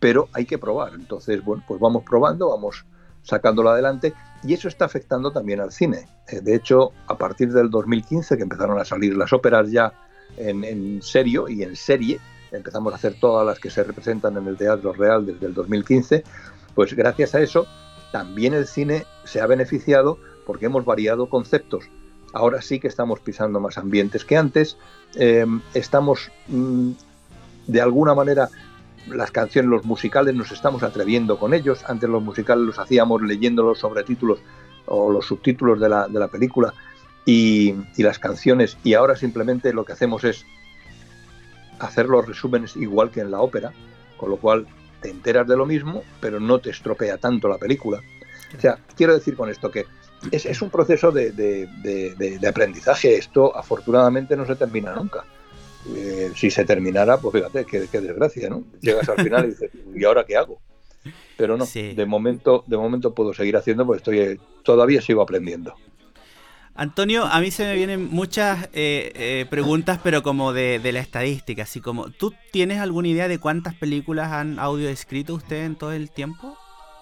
[0.00, 0.94] pero hay que probar.
[0.94, 2.84] Entonces, bueno, pues vamos probando, vamos
[3.22, 6.06] sacándolo adelante y eso está afectando también al cine.
[6.28, 9.92] Eh, de hecho, a partir del 2015, que empezaron a salir las óperas ya
[10.36, 12.20] en, en, serio y en serie,
[12.52, 16.24] empezamos a hacer todas las que se representan en el Teatro Real desde el 2015,
[16.74, 17.66] pues gracias a eso
[18.12, 21.84] también el cine se ha beneficiado porque hemos variado conceptos.
[22.32, 24.76] Ahora sí que estamos pisando más ambientes que antes,
[25.16, 26.92] eh, estamos mmm,
[27.66, 28.48] de alguna manera
[29.08, 31.84] las canciones, los musicales, nos estamos atreviendo con ellos.
[31.86, 34.40] Antes los musicales los hacíamos leyendo los sobretítulos
[34.86, 36.74] o los subtítulos de la, de la película
[37.24, 40.46] y, y, las canciones, y ahora simplemente lo que hacemos es
[41.78, 43.72] hacer los resúmenes igual que en la ópera,
[44.16, 44.66] con lo cual
[45.00, 48.00] te enteras de lo mismo, pero no te estropea tanto la película.
[48.56, 49.86] O sea, quiero decir con esto que
[50.30, 53.16] es, es un proceso de, de, de, de aprendizaje.
[53.16, 55.24] Esto afortunadamente no se termina nunca.
[55.88, 58.64] Eh, si se terminara, pues fíjate, qué, qué, desgracia, ¿no?
[58.80, 60.60] Llegas al final y dices, ¿y ahora qué hago?
[61.36, 61.94] Pero no, sí.
[61.94, 65.74] de momento, de momento puedo seguir haciendo porque estoy todavía sigo aprendiendo.
[66.74, 71.00] Antonio, a mí se me vienen muchas eh, eh, preguntas, pero como de, de, la
[71.00, 75.76] estadística, así como, ¿tú tienes alguna idea de cuántas películas han audio escrito usted en
[75.76, 76.56] todo el tiempo?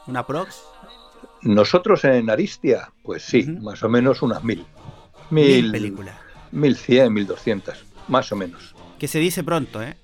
[0.06, 0.62] ¿Una prox?
[1.42, 3.60] Nosotros en Aristia, pues sí, uh -huh.
[3.60, 4.64] más o menos unas mil.
[5.30, 6.16] Mil, mil películas.
[6.50, 8.74] Mil cien, mil doscientas, más o menos.
[8.98, 9.96] Que se dice pronto, ¿eh?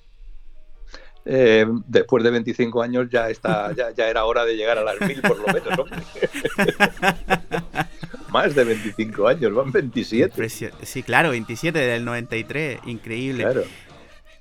[1.27, 5.01] Eh, después de 25 años ya está ya, ya, era hora de llegar a las
[5.01, 5.97] mil por lo menos hombre.
[8.29, 10.49] más de 25 años van 27
[10.83, 13.63] sí claro 27 del 93 increíble claro.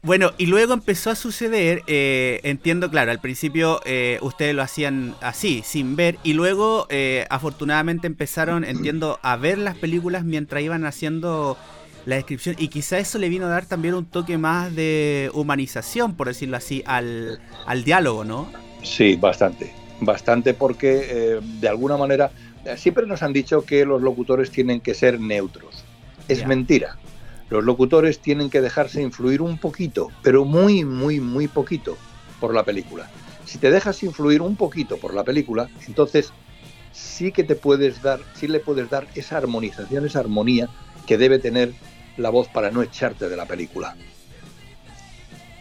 [0.03, 5.15] bueno y luego empezó a suceder eh, entiendo claro al principio eh, ustedes lo hacían
[5.21, 10.85] así sin ver y luego eh, afortunadamente empezaron entiendo a ver las películas mientras iban
[10.85, 11.57] haciendo
[12.05, 16.15] la descripción y quizá eso le vino a dar también un toque más de humanización,
[16.15, 18.51] por decirlo así, al, al diálogo, ¿no?
[18.83, 22.31] Sí, bastante, bastante porque eh, de alguna manera
[22.77, 25.85] siempre nos han dicho que los locutores tienen que ser neutros.
[26.29, 26.49] Es yeah.
[26.49, 26.97] mentira.
[27.51, 31.97] Los locutores tienen que dejarse influir un poquito, pero muy, muy, muy poquito
[32.41, 33.09] por la película.
[33.45, 36.33] Si te dejas influir un poquito por la película, entonces
[36.93, 40.69] sí que te puedes dar, sí le puedes dar esa armonización, esa armonía
[41.07, 41.75] que debe tener
[42.17, 43.97] la voz para no echarte de la película.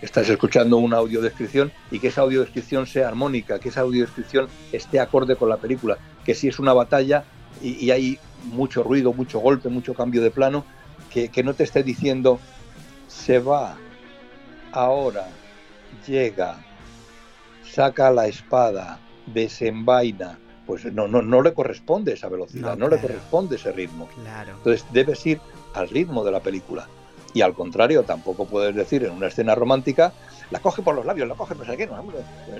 [0.01, 5.36] Estás escuchando una audiodescripción y que esa audiodescripción sea armónica, que esa audiodescripción esté acorde
[5.36, 7.24] con la película, que si es una batalla
[7.62, 10.66] y, y hay mucho ruido, mucho golpe, mucho cambio de plano,
[11.10, 12.39] que, que, no te esté diciendo
[13.08, 13.78] se va,
[14.72, 15.28] ahora,
[16.06, 16.58] llega,
[17.64, 22.95] saca la espada, desenvaina, pues no, no, no le corresponde esa velocidad, no, no claro.
[22.95, 24.08] le corresponde ese ritmo.
[24.22, 24.54] Claro.
[24.58, 25.39] Entonces debes ir
[25.74, 26.88] al ritmo de la película.
[27.34, 30.13] Y al contrario, tampoco puedes decir en una escena romántica,
[30.51, 32.03] la coge por los labios, la coge, no sé qué, no,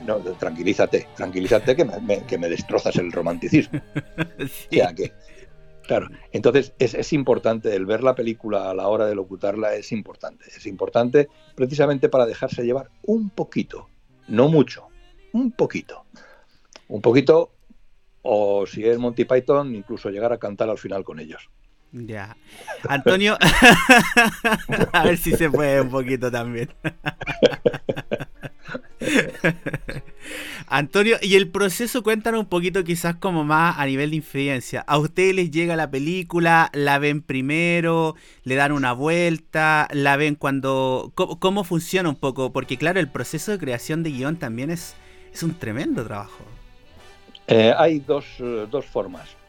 [0.04, 3.80] no tranquilízate, tranquilízate que me, me, que me destrozas el romanticismo.
[4.40, 4.80] sí.
[4.80, 5.14] O sea que,
[5.84, 9.92] claro, entonces es, es, importante el ver la película a la hora de locutarla, es
[9.92, 13.90] importante, es importante precisamente para dejarse llevar un poquito,
[14.28, 14.88] no mucho,
[15.34, 16.06] un poquito.
[16.88, 17.52] Un poquito,
[18.24, 21.50] o si es Monty Python, incluso llegar a cantar al final con ellos.
[21.94, 22.36] Ya.
[22.90, 23.38] Antonio,
[24.92, 26.70] a ver si se puede un poquito también.
[30.68, 34.84] Antonio, y el proceso, cuéntanos un poquito quizás como más a nivel de influencia.
[34.88, 36.72] ¿A ustedes les llega la película?
[36.74, 38.16] ¿La ven primero?
[38.44, 39.88] ¿Le dan una vuelta?
[39.92, 41.12] ¿La ven cuando...?
[41.14, 42.52] ¿Cómo, cómo funciona un poco?
[42.52, 44.96] Porque claro, el proceso de creación de guion también es,
[45.32, 46.44] es un tremendo trabajo.
[47.46, 49.43] Eh, hay dos, dos formas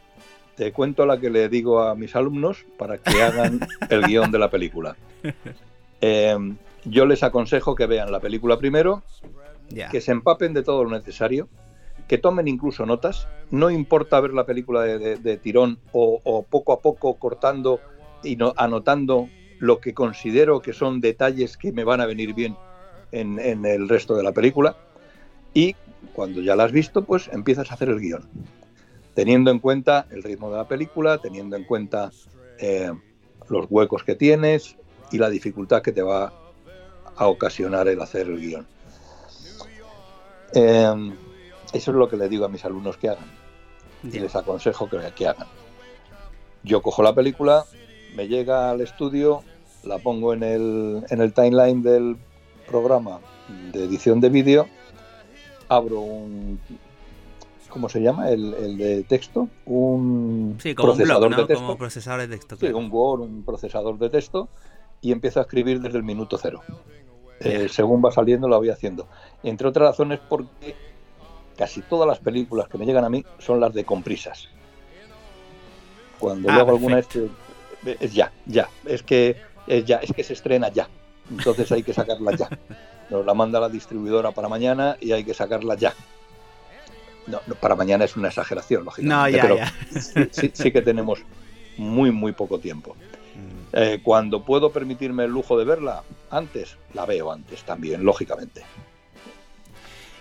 [0.57, 4.39] te cuento la que le digo a mis alumnos para que hagan el guion de
[4.39, 4.97] la película.
[6.07, 6.37] Eh,
[6.85, 9.03] yo les aconsejo que vean la película primero,
[9.71, 9.89] yeah.
[9.89, 11.49] que se empapen de todo lo necesario,
[12.09, 13.27] que tomen incluso notas.
[13.51, 17.81] No importa ver la película de, de, de tirón o, o, poco a poco cortando
[18.23, 19.31] y no, anotando
[19.61, 22.55] lo que considero que son detalles que me van a venir bien
[23.11, 24.77] en, en el resto de la película.
[25.55, 25.75] Y
[26.13, 28.29] cuando ya la has visto, pues empiezas a hacer el guion
[29.15, 32.11] teniendo en cuenta el ritmo de la película, teniendo en cuenta
[32.59, 32.93] eh,
[33.49, 34.77] los huecos que tienes
[35.11, 36.33] y la dificultad que te va
[37.17, 38.67] a ocasionar el hacer el guion.
[40.55, 41.13] Eh,
[41.73, 43.31] eso es lo que le digo a mis alumnos que hagan.
[44.03, 45.49] Y les aconsejo que, que hagan.
[46.63, 47.65] Yo cojo la película,
[48.15, 49.43] me llega al estudio,
[49.83, 52.17] la pongo en el, en el timeline del
[52.67, 53.21] programa
[53.73, 54.67] de edición de vídeo,
[55.69, 56.59] abro un,
[57.75, 58.31] ¿cómo se llama?
[58.31, 61.43] El, el de texto, un sí, como procesador un blog, ¿no?
[61.43, 61.67] de texto.
[61.67, 62.57] Como procesador de texto.
[62.57, 62.79] Claro.
[62.79, 64.49] Sí, un Word, un procesador de texto,
[65.01, 66.63] y empiezo a escribir desde el minuto cero.
[67.41, 69.09] Eh, según va saliendo, lo voy haciendo.
[69.43, 70.77] Entre otras razones, porque
[71.57, 74.49] casi todas las películas que me llegan a mí son las de comprisas.
[76.21, 77.29] Cuando ah, yo hago alguna este,
[77.99, 80.89] es ya, ya, es que es ya, es que se estrena ya.
[81.29, 82.49] Entonces hay que sacarla ya.
[83.11, 85.93] Nos la manda la distribuidora para mañana y hay que sacarla ya.
[87.27, 89.15] No, no, para mañana es una exageración, lógicamente.
[89.15, 89.73] No, ya, pero ya.
[90.31, 91.21] Sí, sí, que tenemos
[91.77, 92.95] muy, muy poco tiempo.
[92.95, 93.77] Mm.
[93.77, 98.63] Eh, cuando puedo permitirme el lujo de verla antes, la veo antes también, lógicamente.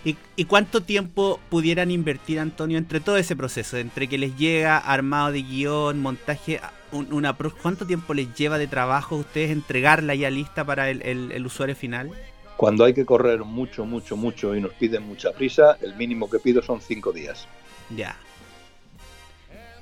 [0.04, 3.78] ¿Y, ¿Y, cuánto tiempo pudieran invertir, Antonio, entre todo ese proceso?
[3.78, 6.60] Entre que les llega armado de guion, montaje,
[6.92, 11.00] un, una ¿cuánto tiempo les lleva de trabajo a ustedes entregarla ya lista para el,
[11.02, 12.10] el, el usuario final?
[12.56, 16.38] Cuando hay que correr mucho, mucho, mucho y nos piden mucha prisa, el mínimo que
[16.38, 17.48] pido son cinco días.
[17.94, 18.16] Ya.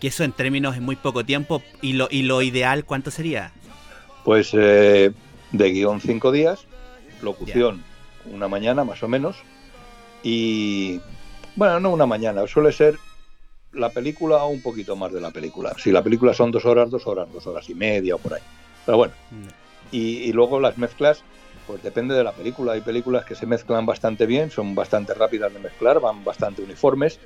[0.00, 1.62] Que eso en términos es muy poco tiempo.
[1.80, 3.52] ¿Y lo, y lo ideal cuánto sería?
[4.24, 5.12] Pues eh,
[5.52, 6.66] de guion cinco días,
[7.20, 7.84] locución
[8.24, 8.34] ya.
[8.34, 9.36] una mañana más o menos.
[10.22, 11.00] Y
[11.56, 12.98] bueno, no una mañana, suele ser
[13.72, 15.74] la película o un poquito más de la película.
[15.78, 18.42] Si la película son dos horas, dos horas, dos horas y media o por ahí.
[18.86, 19.14] Pero bueno.
[19.90, 21.22] Y, y luego las mezclas,
[21.66, 22.72] pues depende de la película.
[22.72, 27.18] Hay películas que se mezclan bastante bien, son bastante rápidas de mezclar, van bastante uniformes.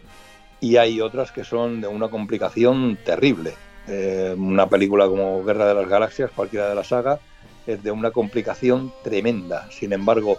[0.61, 3.55] Y hay otras que son de una complicación terrible.
[3.89, 7.21] Eh, una película como Guerra de las Galaxias, cualquiera de la saga,
[7.67, 9.69] es de una complicación tremenda.
[9.71, 10.39] Sin embargo,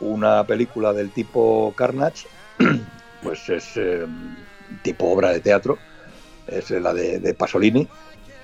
[0.00, 2.26] una película del tipo Carnage,
[3.22, 4.06] pues es eh,
[4.82, 5.78] tipo obra de teatro,
[6.46, 7.86] es la de, de Pasolini,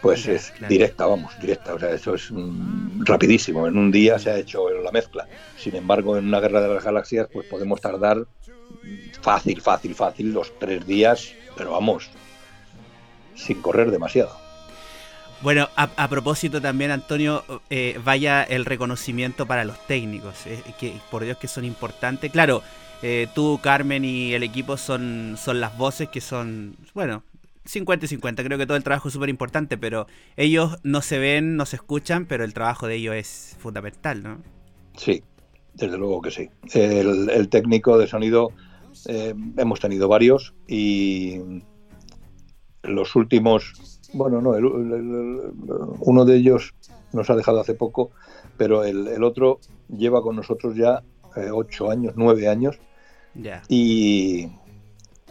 [0.05, 1.73] pues es directa, vamos, directa.
[1.73, 3.67] O sea, eso es mm, rapidísimo.
[3.67, 5.27] En un día se ha hecho la mezcla.
[5.57, 8.27] Sin embargo, en una guerra de las galaxias, pues podemos tardar
[9.23, 12.11] fácil, fácil, fácil los tres días, pero vamos,
[13.35, 14.37] sin correr demasiado.
[15.41, 21.25] Bueno, a, propósito también, Antonio, eh, vaya el reconocimiento para los técnicos, eh, que por
[21.25, 22.31] Dios que son importantes.
[22.31, 22.63] Claro,
[23.01, 27.23] eh, tú, Carmen y el equipo son, son las voces que son, bueno,
[27.65, 30.07] 50 y 50, creo que todo el trabajo es súper importante, pero
[30.37, 34.43] ellos no se ven, no se escuchan, pero el trabajo de ellos es fundamental, ¿no?
[34.97, 35.23] Sí,
[35.75, 36.51] desde luego que sí.
[36.73, 38.53] El, técnico de sonido
[39.57, 41.41] hemos tenido varios y
[42.83, 44.51] los últimos bueno, no,
[46.01, 46.75] uno de ellos
[47.13, 48.11] nos ha dejado hace poco,
[48.57, 49.59] pero el, otro
[49.89, 51.03] lleva con nosotros ya
[51.37, 52.79] eh, ocho años, nueve años.
[53.69, 54.49] Y,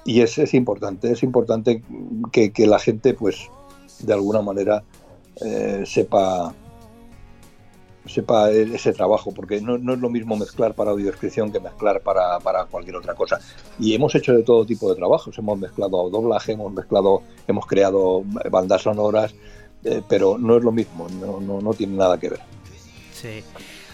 [0.06, 1.84] y es, es, importante, es importante
[2.32, 3.50] que, la gente, pues,
[4.00, 4.84] de alguna manera
[5.42, 6.54] eh, sepa
[8.06, 12.98] sepa ese trabajo, porque no, es lo mismo mezclar para audiodescripción que mezclar para, cualquier
[12.98, 13.40] otra cosa.
[13.80, 18.24] Y hemos hecho de todo tipo de trabajos, hemos mezclado doblaje, hemos mezclado, hemos creado
[18.52, 19.34] bandas sonoras,
[19.84, 22.40] eh, pero no es lo mismo, no, no, tiene nada que ver.
[23.14, 23.44] Sí.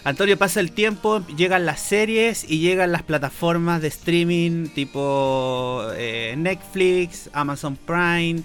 [0.02, 6.34] Antonio, pasa el tiempo, llegan las series y llegan las plataformas de streaming tipo eh,
[6.38, 8.42] Netflix, Amazon Prime,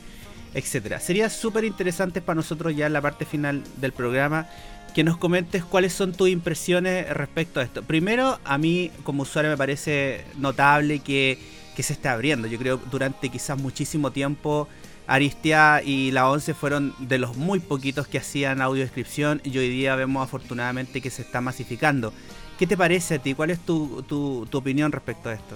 [0.53, 0.99] etcétera.
[0.99, 4.49] Sería súper interesante para nosotros ya en la parte final del programa
[4.95, 7.83] que nos comentes cuáles son tus impresiones respecto a esto.
[7.83, 11.37] Primero, a mí como usuario me parece notable que,
[11.77, 12.47] se está abriendo.
[12.47, 14.69] Yo creo durante quizás muchísimo tiempo
[15.07, 19.95] Aristia y la 11 fueron de los muy poquitos que hacían audiodescripción y hoy día
[19.95, 22.13] vemos afortunadamente que se está masificando.
[22.57, 23.33] ¿Qué te parece a ti?
[23.33, 25.55] ¿Cuál es tu, tu, opinión respecto a esto?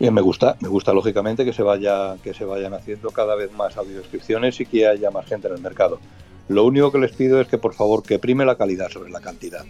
[0.00, 3.52] Bien, me gusta, me gusta lógicamente que se vaya, que se vayan haciendo cada vez
[3.52, 6.00] más audiodescripciones y que haya más gente en el mercado.
[6.48, 9.20] Lo único que les pido es que por favor que prime la calidad sobre la
[9.20, 9.64] cantidad.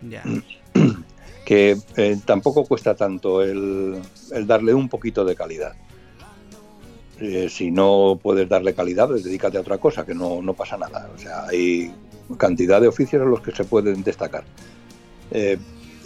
[1.44, 4.00] que eh, tampoco cuesta tanto el,
[4.46, 5.74] darle un poquito de calidad.
[7.26, 11.10] Eh, si no puedes darle calidad, pues dedícate a otra cosa, que no, pasa nada.
[11.14, 11.90] O sea, hay
[12.36, 14.44] cantidad de oficios en los que se pueden destacar.
[15.30, 15.56] Eh,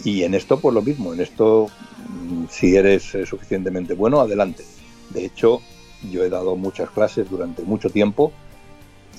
[0.05, 1.13] y en esto, pues lo mismo.
[1.13, 1.67] En esto,
[2.07, 4.63] mm, si eres suficientemente bueno, adelante.
[5.09, 5.61] De hecho,
[6.09, 8.31] yo he dado muchas clases durante mucho tiempo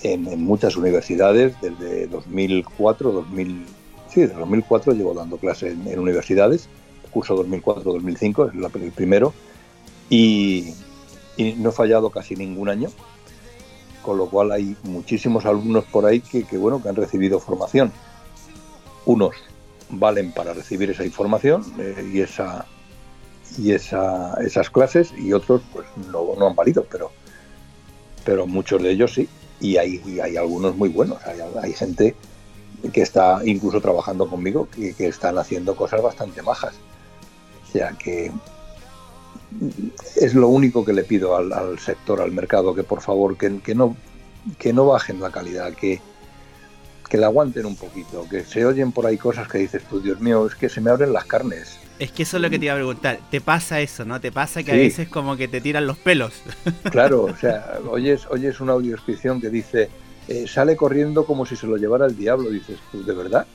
[0.02, 3.66] en, muchas universidades desde 2004, 2000,
[4.08, 6.68] sí, desde 2004 llevo dando clases en, universidades,
[7.10, 9.34] curso 2004-2005 es el primero,
[10.08, 10.72] y,
[11.56, 12.88] no he fallado casi ningún año,
[14.02, 17.92] con lo cual hay muchísimos alumnos por ahí que, bueno, que han recibido formación.
[19.04, 19.34] Unos
[19.88, 22.66] valen para recibir esa información eh, y esa
[23.58, 27.10] y esa, esas clases y otros pues no, no han valido, pero
[28.24, 29.28] pero muchos de ellos sí
[29.60, 31.18] y hay, hay algunos muy buenos.
[31.62, 32.14] Hay, gente
[32.92, 36.74] que está incluso trabajando conmigo que, que, están haciendo cosas bastante majas.
[37.68, 38.32] O sea que
[40.16, 43.74] es lo único que le pido al, sector, al mercado, que por favor que, que,
[43.74, 43.96] no,
[44.58, 46.00] que no bajen la calidad, que,
[47.08, 50.20] que la aguanten un poquito, que se oyen por ahí cosas que dices tú, Dios
[50.20, 51.78] mío, es que se me abren las carnes.
[51.98, 53.18] Es que eso es lo que te iba a preguntar.
[53.30, 54.20] ¿Te pasa eso, no?
[54.20, 56.32] ¿Te pasa que a veces como que te tiran los pelos?
[56.90, 59.90] Claro, o sea, oyes, oyes una audiodescripción que dice,
[60.28, 62.48] eh, sale corriendo como si se lo llevara el diablo.
[62.48, 63.46] Dices, ¿tú de verdad?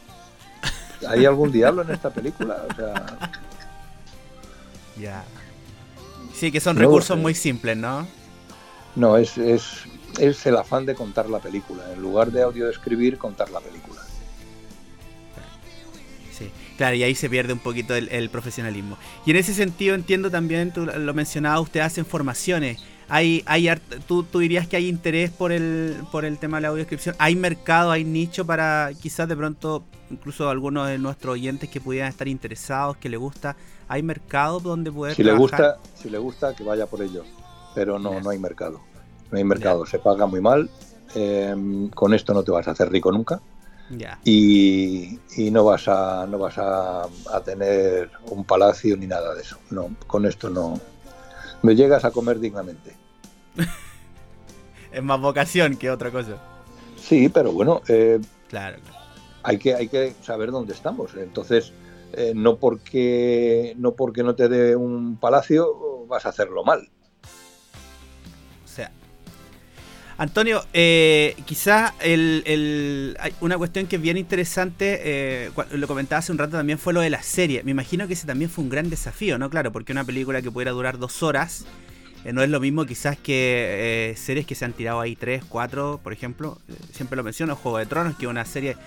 [1.07, 2.63] ¿Hay algún diablo en esta película?
[2.69, 3.17] O sea...
[4.97, 5.23] Ya.
[6.35, 8.07] Sí, que son recursos muy simples, ¿no?
[8.95, 9.83] No, es, es,
[10.19, 11.83] es el afán de contar la película.
[11.93, 14.01] En lugar de audiodescribir, contar la película.
[16.77, 18.97] Claro, y ahí se pierde un poquito el, profesionalismo.
[19.25, 22.79] Y en ese sentido entiendo también, tú lo mencionabas, ustedes hacen formaciones.
[23.07, 23.69] Hay, hay
[24.07, 27.15] ¿tú, ¿Tú dirías que hay interés por el, por el tema de la audiodescripción?
[27.19, 32.09] ¿Hay mercado, hay nicho para quizás de pronto, incluso algunos de nuestros oyentes que pudieran
[32.09, 33.55] estar interesados, que le gusta?
[33.87, 37.23] ¿Hay mercado donde poder si le gusta Si le gusta, que vaya por ello.
[37.75, 38.81] Pero no, no hay mercado.
[39.31, 39.85] No hay mercado.
[39.85, 40.69] Se paga muy mal.
[41.13, 43.41] Em, con esto no te vas a hacer rico nunca.
[44.23, 45.19] Y,
[45.51, 47.07] no vas a no vas a,
[47.43, 49.57] tener un palacio ni nada de eso.
[49.69, 50.79] No, con esto no.
[51.61, 52.95] Me llegas a comer dignamente.
[54.91, 56.37] es más vocación que otra cosa.
[56.97, 58.77] Sí, pero bueno, eh, Claro.
[59.43, 61.13] hay que, hay que saber dónde estamos.
[61.15, 61.71] Entonces,
[62.13, 66.89] eh, no, porque, no porque no te dé un palacio vas a hacerlo mal.
[70.17, 76.37] Antonio, eh, quizás el, una cuestión que es bien interesante, eh, lo comentaba hace un
[76.37, 77.63] rato también, fue lo de la serie.
[77.63, 79.49] Me imagino que ese también fue un gran desafío, ¿no?
[79.49, 81.67] Claro, porque una película que pudiera durar dos horas
[82.23, 85.43] eh, no es lo mismo quizás que eh, series que se han tirado ahí tres,
[85.47, 86.61] cuatro, por ejemplo.
[86.69, 88.77] Eh, siempre lo menciono, Juego de Tronos, que es una serie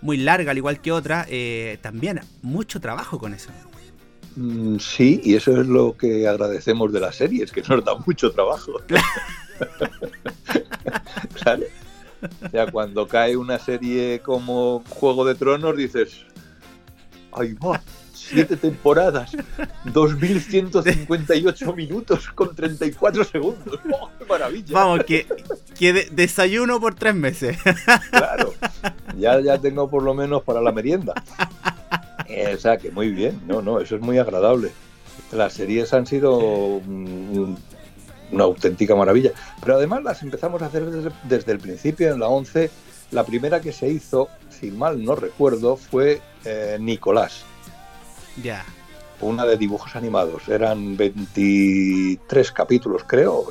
[0.00, 1.26] muy larga, al igual que otra.
[1.28, 3.52] eh, también mucho trabajo con eso.
[4.36, 8.30] Mm, Sí, y eso es lo que agradecemos de las series, que nos da mucho
[8.32, 8.72] trabajo.
[11.42, 11.62] claro.
[12.44, 16.24] O sea, cuando cae una serie como Juego de Tronos, dices,
[17.32, 17.80] ¡ay, va!
[18.12, 19.30] Siete temporadas,
[19.86, 23.78] 2.158 minutos con 34 segundos.
[23.92, 24.66] ¡Oh, qué maravilla!
[24.74, 25.26] Vamos, que,
[25.78, 27.56] que de- desayuno por tres meses.
[28.10, 28.52] Claro,
[29.16, 31.14] ya, ya tengo por lo menos para la merienda.
[32.26, 34.72] Eh, O sea, que muy bien, no, no, eso es muy agradable.
[35.32, 37.56] Las series han sido un-
[38.32, 42.28] una auténtica maravilla, pero además las empezamos a hacer desde, desde el principio, en la
[42.28, 42.70] 11.
[43.10, 47.44] La primera que se hizo, si mal no recuerdo, fue eh, Nicolás,
[48.42, 48.64] ya.
[49.20, 50.46] una de dibujos animados.
[50.48, 53.46] Eran 23 capítulos, creo.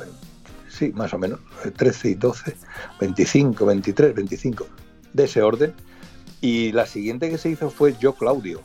[0.68, 1.40] Sí, más o menos.
[1.64, 2.56] eh, 13 y 12,
[3.00, 4.66] 25, 23, 25,
[5.12, 5.74] de ese orden.
[6.40, 8.62] Y la siguiente que se hizo fue Yo Claudio.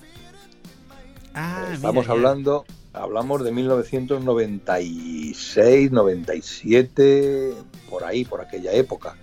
[1.33, 2.65] Ah, Estamos mira, ya.
[2.93, 7.53] Hablamos de 1996, 97,
[7.89, 9.15] por ahí, por aquella época.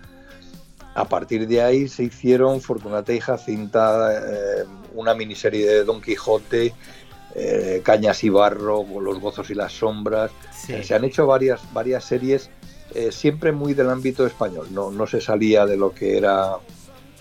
[0.95, 4.65] A partir de ahí se hicieron Fortunata y Jacinta, eh,
[4.95, 6.75] una miniserie de Don Quijote,
[7.35, 10.33] eh, Cañas y Barro, Los Gozos y las Sombras.
[10.53, 10.75] Sí.
[10.75, 12.51] Eh, Se han hecho varias, varias series,
[12.95, 16.57] eh, siempre muy del ámbito español, no, no se salía de lo que era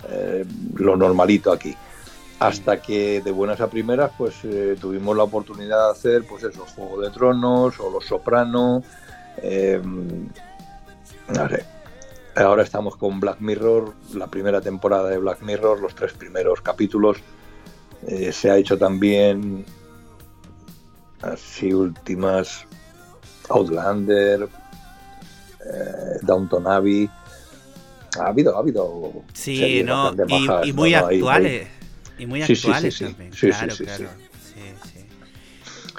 [0.08, 0.44] eh,
[0.74, 1.76] lo normalito aquí.
[2.40, 6.66] Hasta que de buenas a primeras, pues eh, tuvimos la oportunidad de hacer, pues eso,
[6.74, 8.82] Juego de Tronos o Los Soprano.
[9.42, 9.80] eh,
[11.28, 11.64] no sé.
[12.36, 17.18] Ahora estamos con Black Mirror, la primera temporada de Black Mirror, los tres primeros capítulos.
[18.06, 19.64] Eh, se ha hecho también
[21.22, 22.66] así últimas
[23.48, 24.48] Outlander,
[25.66, 27.10] eh, Downton Abbey.
[28.18, 29.12] Ha habido, ha habido.
[29.34, 30.12] Sí, no,
[30.64, 31.68] y, muy actuales.
[32.20, 33.04] Y muy Sí, sí, sí, actuales sí.
[33.04, 33.30] también.
[33.30, 34.08] Claro, claro.
[34.42, 35.00] Sí, sí.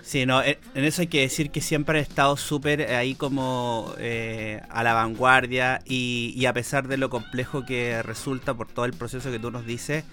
[0.03, 3.93] Sí, no, en en eso hay que decir que siempre he estado súper ahí como
[3.97, 8.85] eh, a la vanguardia y, y a pesar de lo complejo que resulta por todo
[8.85, 10.03] el proceso que tú nos dices,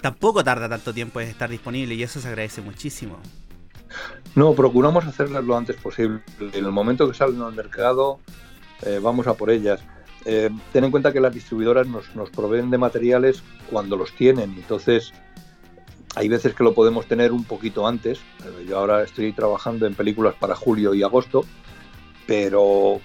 [0.00, 3.18] tampoco tarda tanto tiempo en estar disponible y eso se agradece muchísimo.
[4.34, 6.20] No, procuramos hacerlas lo antes posible.
[6.40, 8.20] En el momento que salen al mercado,
[8.82, 9.80] eh, vamos a por ellas.
[10.24, 14.52] Eh, ten en cuenta que las distribuidoras nos, nos proveen de materiales cuando los tienen.
[14.54, 15.12] Entonces,
[16.18, 18.18] hay veces que lo podemos tener un poquito antes.
[18.44, 21.44] Eh, Yo ahora estoy trabajando en películas para julio y agosto,
[22.26, 23.00] pero,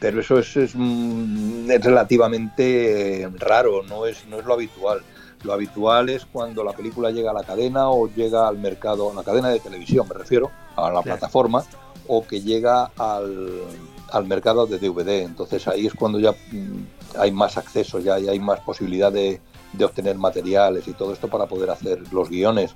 [0.00, 5.02] pero eso es, es, mm, es relativamente raro, no es, no es lo habitual.
[5.44, 9.14] Lo habitual es cuando la película llega a la cadena o llega al mercado, a
[9.14, 11.62] la cadena de televisión me refiero, a la plataforma,
[12.08, 13.62] o que llega al,
[14.10, 15.22] al mercado de DVD.
[15.22, 19.40] Entonces ahí es cuando ya mm, hay más acceso, ya hay más posibilidad de,
[19.72, 22.74] de obtener materiales y todo esto para poder hacer los guiones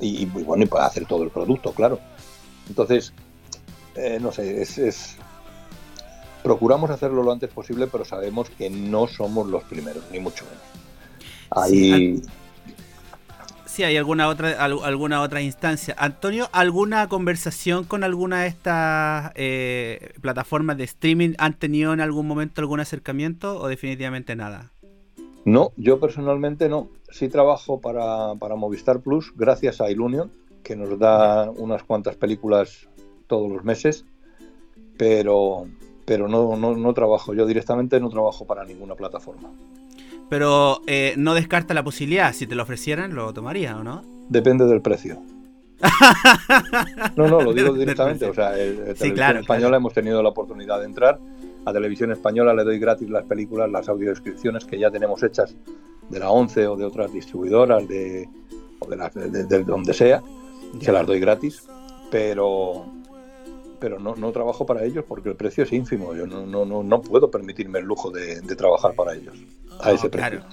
[0.00, 1.98] y, y, bueno, y para hacer todo el producto, claro.
[2.68, 3.12] Entonces,
[3.94, 5.16] eh, no sé, es, es-
[6.42, 10.62] procuramos hacerlo lo antes posible, pero sabemos que no somos los primeros, ni mucho menos.
[11.50, 12.22] Ahí,
[13.66, 15.94] Sí, hay alguna otra al- alguna otra instancia.
[15.98, 22.26] Antonio, ¿alguna conversación con alguna de estas eh, plataformas de streaming han tenido en algún
[22.26, 24.70] momento algún acercamiento o definitivamente nada?
[25.46, 26.88] No, yo personalmente no.
[27.08, 30.32] Sí trabajo para, para Movistar Plus gracias a Ilunion,
[30.64, 32.88] que nos da unas cuantas películas
[33.28, 34.04] todos los meses,
[34.98, 35.68] pero,
[36.04, 37.32] pero no, no, no trabajo.
[37.32, 39.52] Yo directamente no trabajo para ninguna plataforma.
[40.28, 44.02] Pero eh, no descarta la posibilidad, si te lo ofrecieran, lo tomaría o no?
[44.28, 45.22] Depende del precio.
[47.16, 48.26] No, no, lo digo directamente.
[48.26, 48.52] O sea,
[49.14, 49.76] claro, Española claro.
[49.76, 51.18] hemos tenido la oportunidad de entrar.
[51.66, 55.54] A Televisión Española le doy gratis las películas, las audiodescripciones que ya tenemos hechas
[56.08, 58.28] de la 11 o de otras distribuidoras de,
[58.78, 60.22] o de, las- de- de- de donde sea.
[60.80, 61.66] Se las doy gratis,
[62.10, 62.86] pero
[63.78, 66.14] pero no, no trabajo para ellos porque el precio es ínfimo.
[66.14, 69.34] Yo no, no, no, no puedo permitirme el lujo de, de trabajar para ellos
[69.80, 70.30] a ese No, precio.
[70.40, 70.44] claro,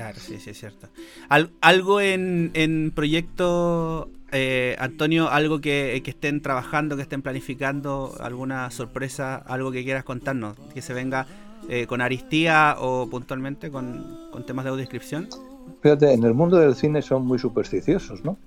[0.00, 0.88] claro, sí, sí, es cierto.
[1.28, 8.14] Al- ¿Algo en, en proyecto eh, Antonio, algo que, que, estén trabajando, que estén planificando,
[8.20, 11.26] alguna sorpresa, algo que quieras contarnos, que se venga
[11.68, 15.28] eh, con Aristía o puntualmente con, con temas de audiodescripción.
[15.82, 18.38] Fíjate, en el mundo del cine son muy supersticiosos, ¿no?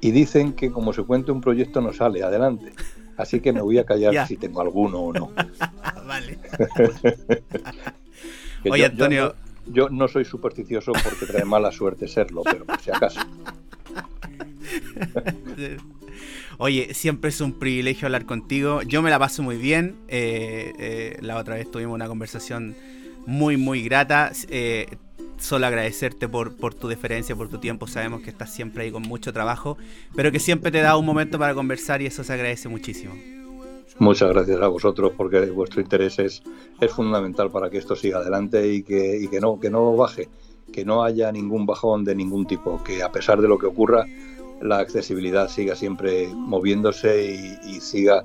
[0.00, 2.72] Y dicen que como se cuente un proyecto no sale adelante.
[3.16, 5.30] Así que me voy a callar si tengo alguno o no.
[6.06, 6.36] vale.
[8.68, 9.36] Oye, Antonio.
[9.38, 13.20] Yo no, soy supersticioso porque trae mala suerte serlo, pero por si acaso.
[16.58, 18.82] Oye, siempre es un privilegio hablar contigo.
[18.82, 19.96] Yo me la paso muy bien.
[20.08, 22.74] Eh, eh, la otra vez tuvimos una conversación
[23.26, 24.32] muy, muy grata.
[24.48, 24.96] Eh,
[25.38, 27.86] solo agradecerte por, por tu deferencia, por tu tiempo.
[27.86, 29.76] Sabemos que estás siempre ahí con mucho trabajo,
[30.14, 33.14] pero que siempre te da un momento para conversar y eso se agradece muchísimo.
[33.98, 36.42] Muchas gracias a vosotros porque vuestro interés es,
[36.80, 40.28] es fundamental para que esto siga adelante y que, y que, no, que no baje,
[40.72, 44.04] que no haya ningún bajón de ningún tipo, que a pesar de lo que ocurra,
[44.60, 48.24] la accesibilidad siga siempre moviéndose y, siga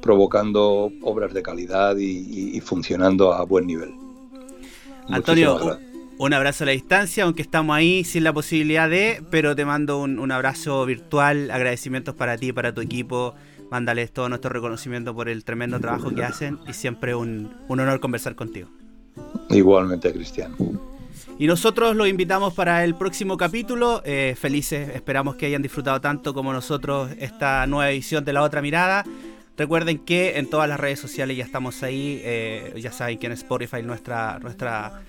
[0.00, 3.94] provocando obras de calidad y, y funcionando a buen nivel.
[5.08, 5.78] Antonio,
[6.18, 10.00] un abrazo a la distancia, aunque estamos ahí sin la posibilidad de, pero te mando
[10.00, 13.34] un, abrazo virtual, agradecimientos para ti, para tu equipo,
[13.72, 18.34] mándales todo nuestro reconocimiento por el tremendo trabajo que hacen y siempre un, honor conversar
[18.34, 18.68] contigo.
[19.48, 20.54] Igualmente, Cristian.
[21.38, 24.02] Y nosotros los invitamos para el próximo capítulo.
[24.04, 28.60] Eh, felices, esperamos que hayan disfrutado tanto como nosotros esta nueva edición de La Otra
[28.60, 29.04] Mirada.
[29.56, 32.20] Recuerden que en todas las redes sociales ya estamos ahí.
[32.22, 35.02] Eh, ya saben que en Spotify nuestra, nuestra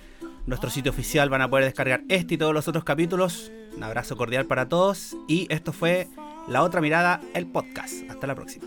[0.46, 3.52] nuestro sitio oficial van a poder descargar este y todos los otros capítulos.
[3.76, 6.08] Un abrazo cordial para todos y esto fue
[6.46, 8.08] La Otra Mirada, el podcast.
[8.10, 8.66] Hasta la próxima.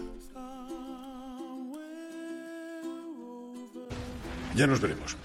[4.56, 5.16] Ya nos veremos.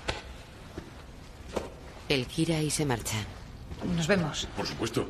[2.11, 3.17] Él gira y se marcha.
[3.97, 4.47] Nos vemos.
[4.55, 5.09] Por supuesto.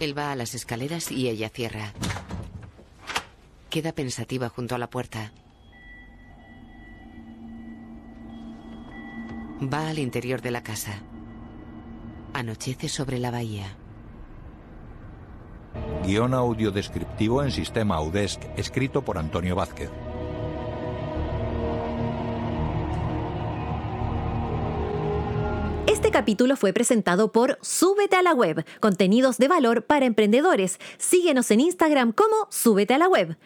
[0.00, 1.92] Él va a las escaleras y ella cierra.
[3.68, 5.32] Queda pensativa junto a la puerta.
[9.62, 10.94] Va al interior de la casa.
[12.32, 13.76] Anochece sobre la bahía.
[16.04, 19.90] Guión audio descriptivo en sistema Audesc, escrito por Antonio Vázquez.
[25.86, 30.80] Este capítulo fue presentado por Súbete a la Web, contenidos de valor para emprendedores.
[30.98, 33.36] Síguenos en Instagram como Súbete a la Web.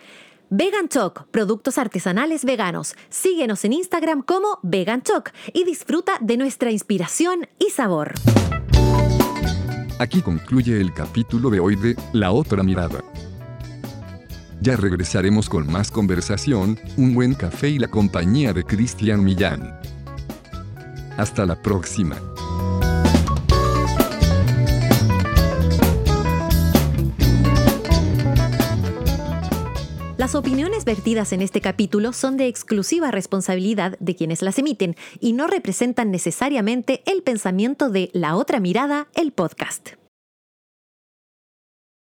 [0.48, 2.94] Vegan Choc, productos artesanales veganos.
[3.10, 8.14] Síguenos en Instagram como Vegan Choc y disfruta de nuestra inspiración y sabor.
[9.98, 13.02] Aquí concluye el capítulo de hoy de La otra mirada.
[14.60, 19.74] Ya regresaremos con más conversación, un buen café y la compañía de Cristian Millán.
[21.16, 22.16] Hasta la próxima.
[30.26, 35.34] Las opiniones vertidas en este capítulo son de exclusiva responsabilidad de quienes las emiten y
[35.34, 39.90] no representan necesariamente el pensamiento de La Otra Mirada, el podcast.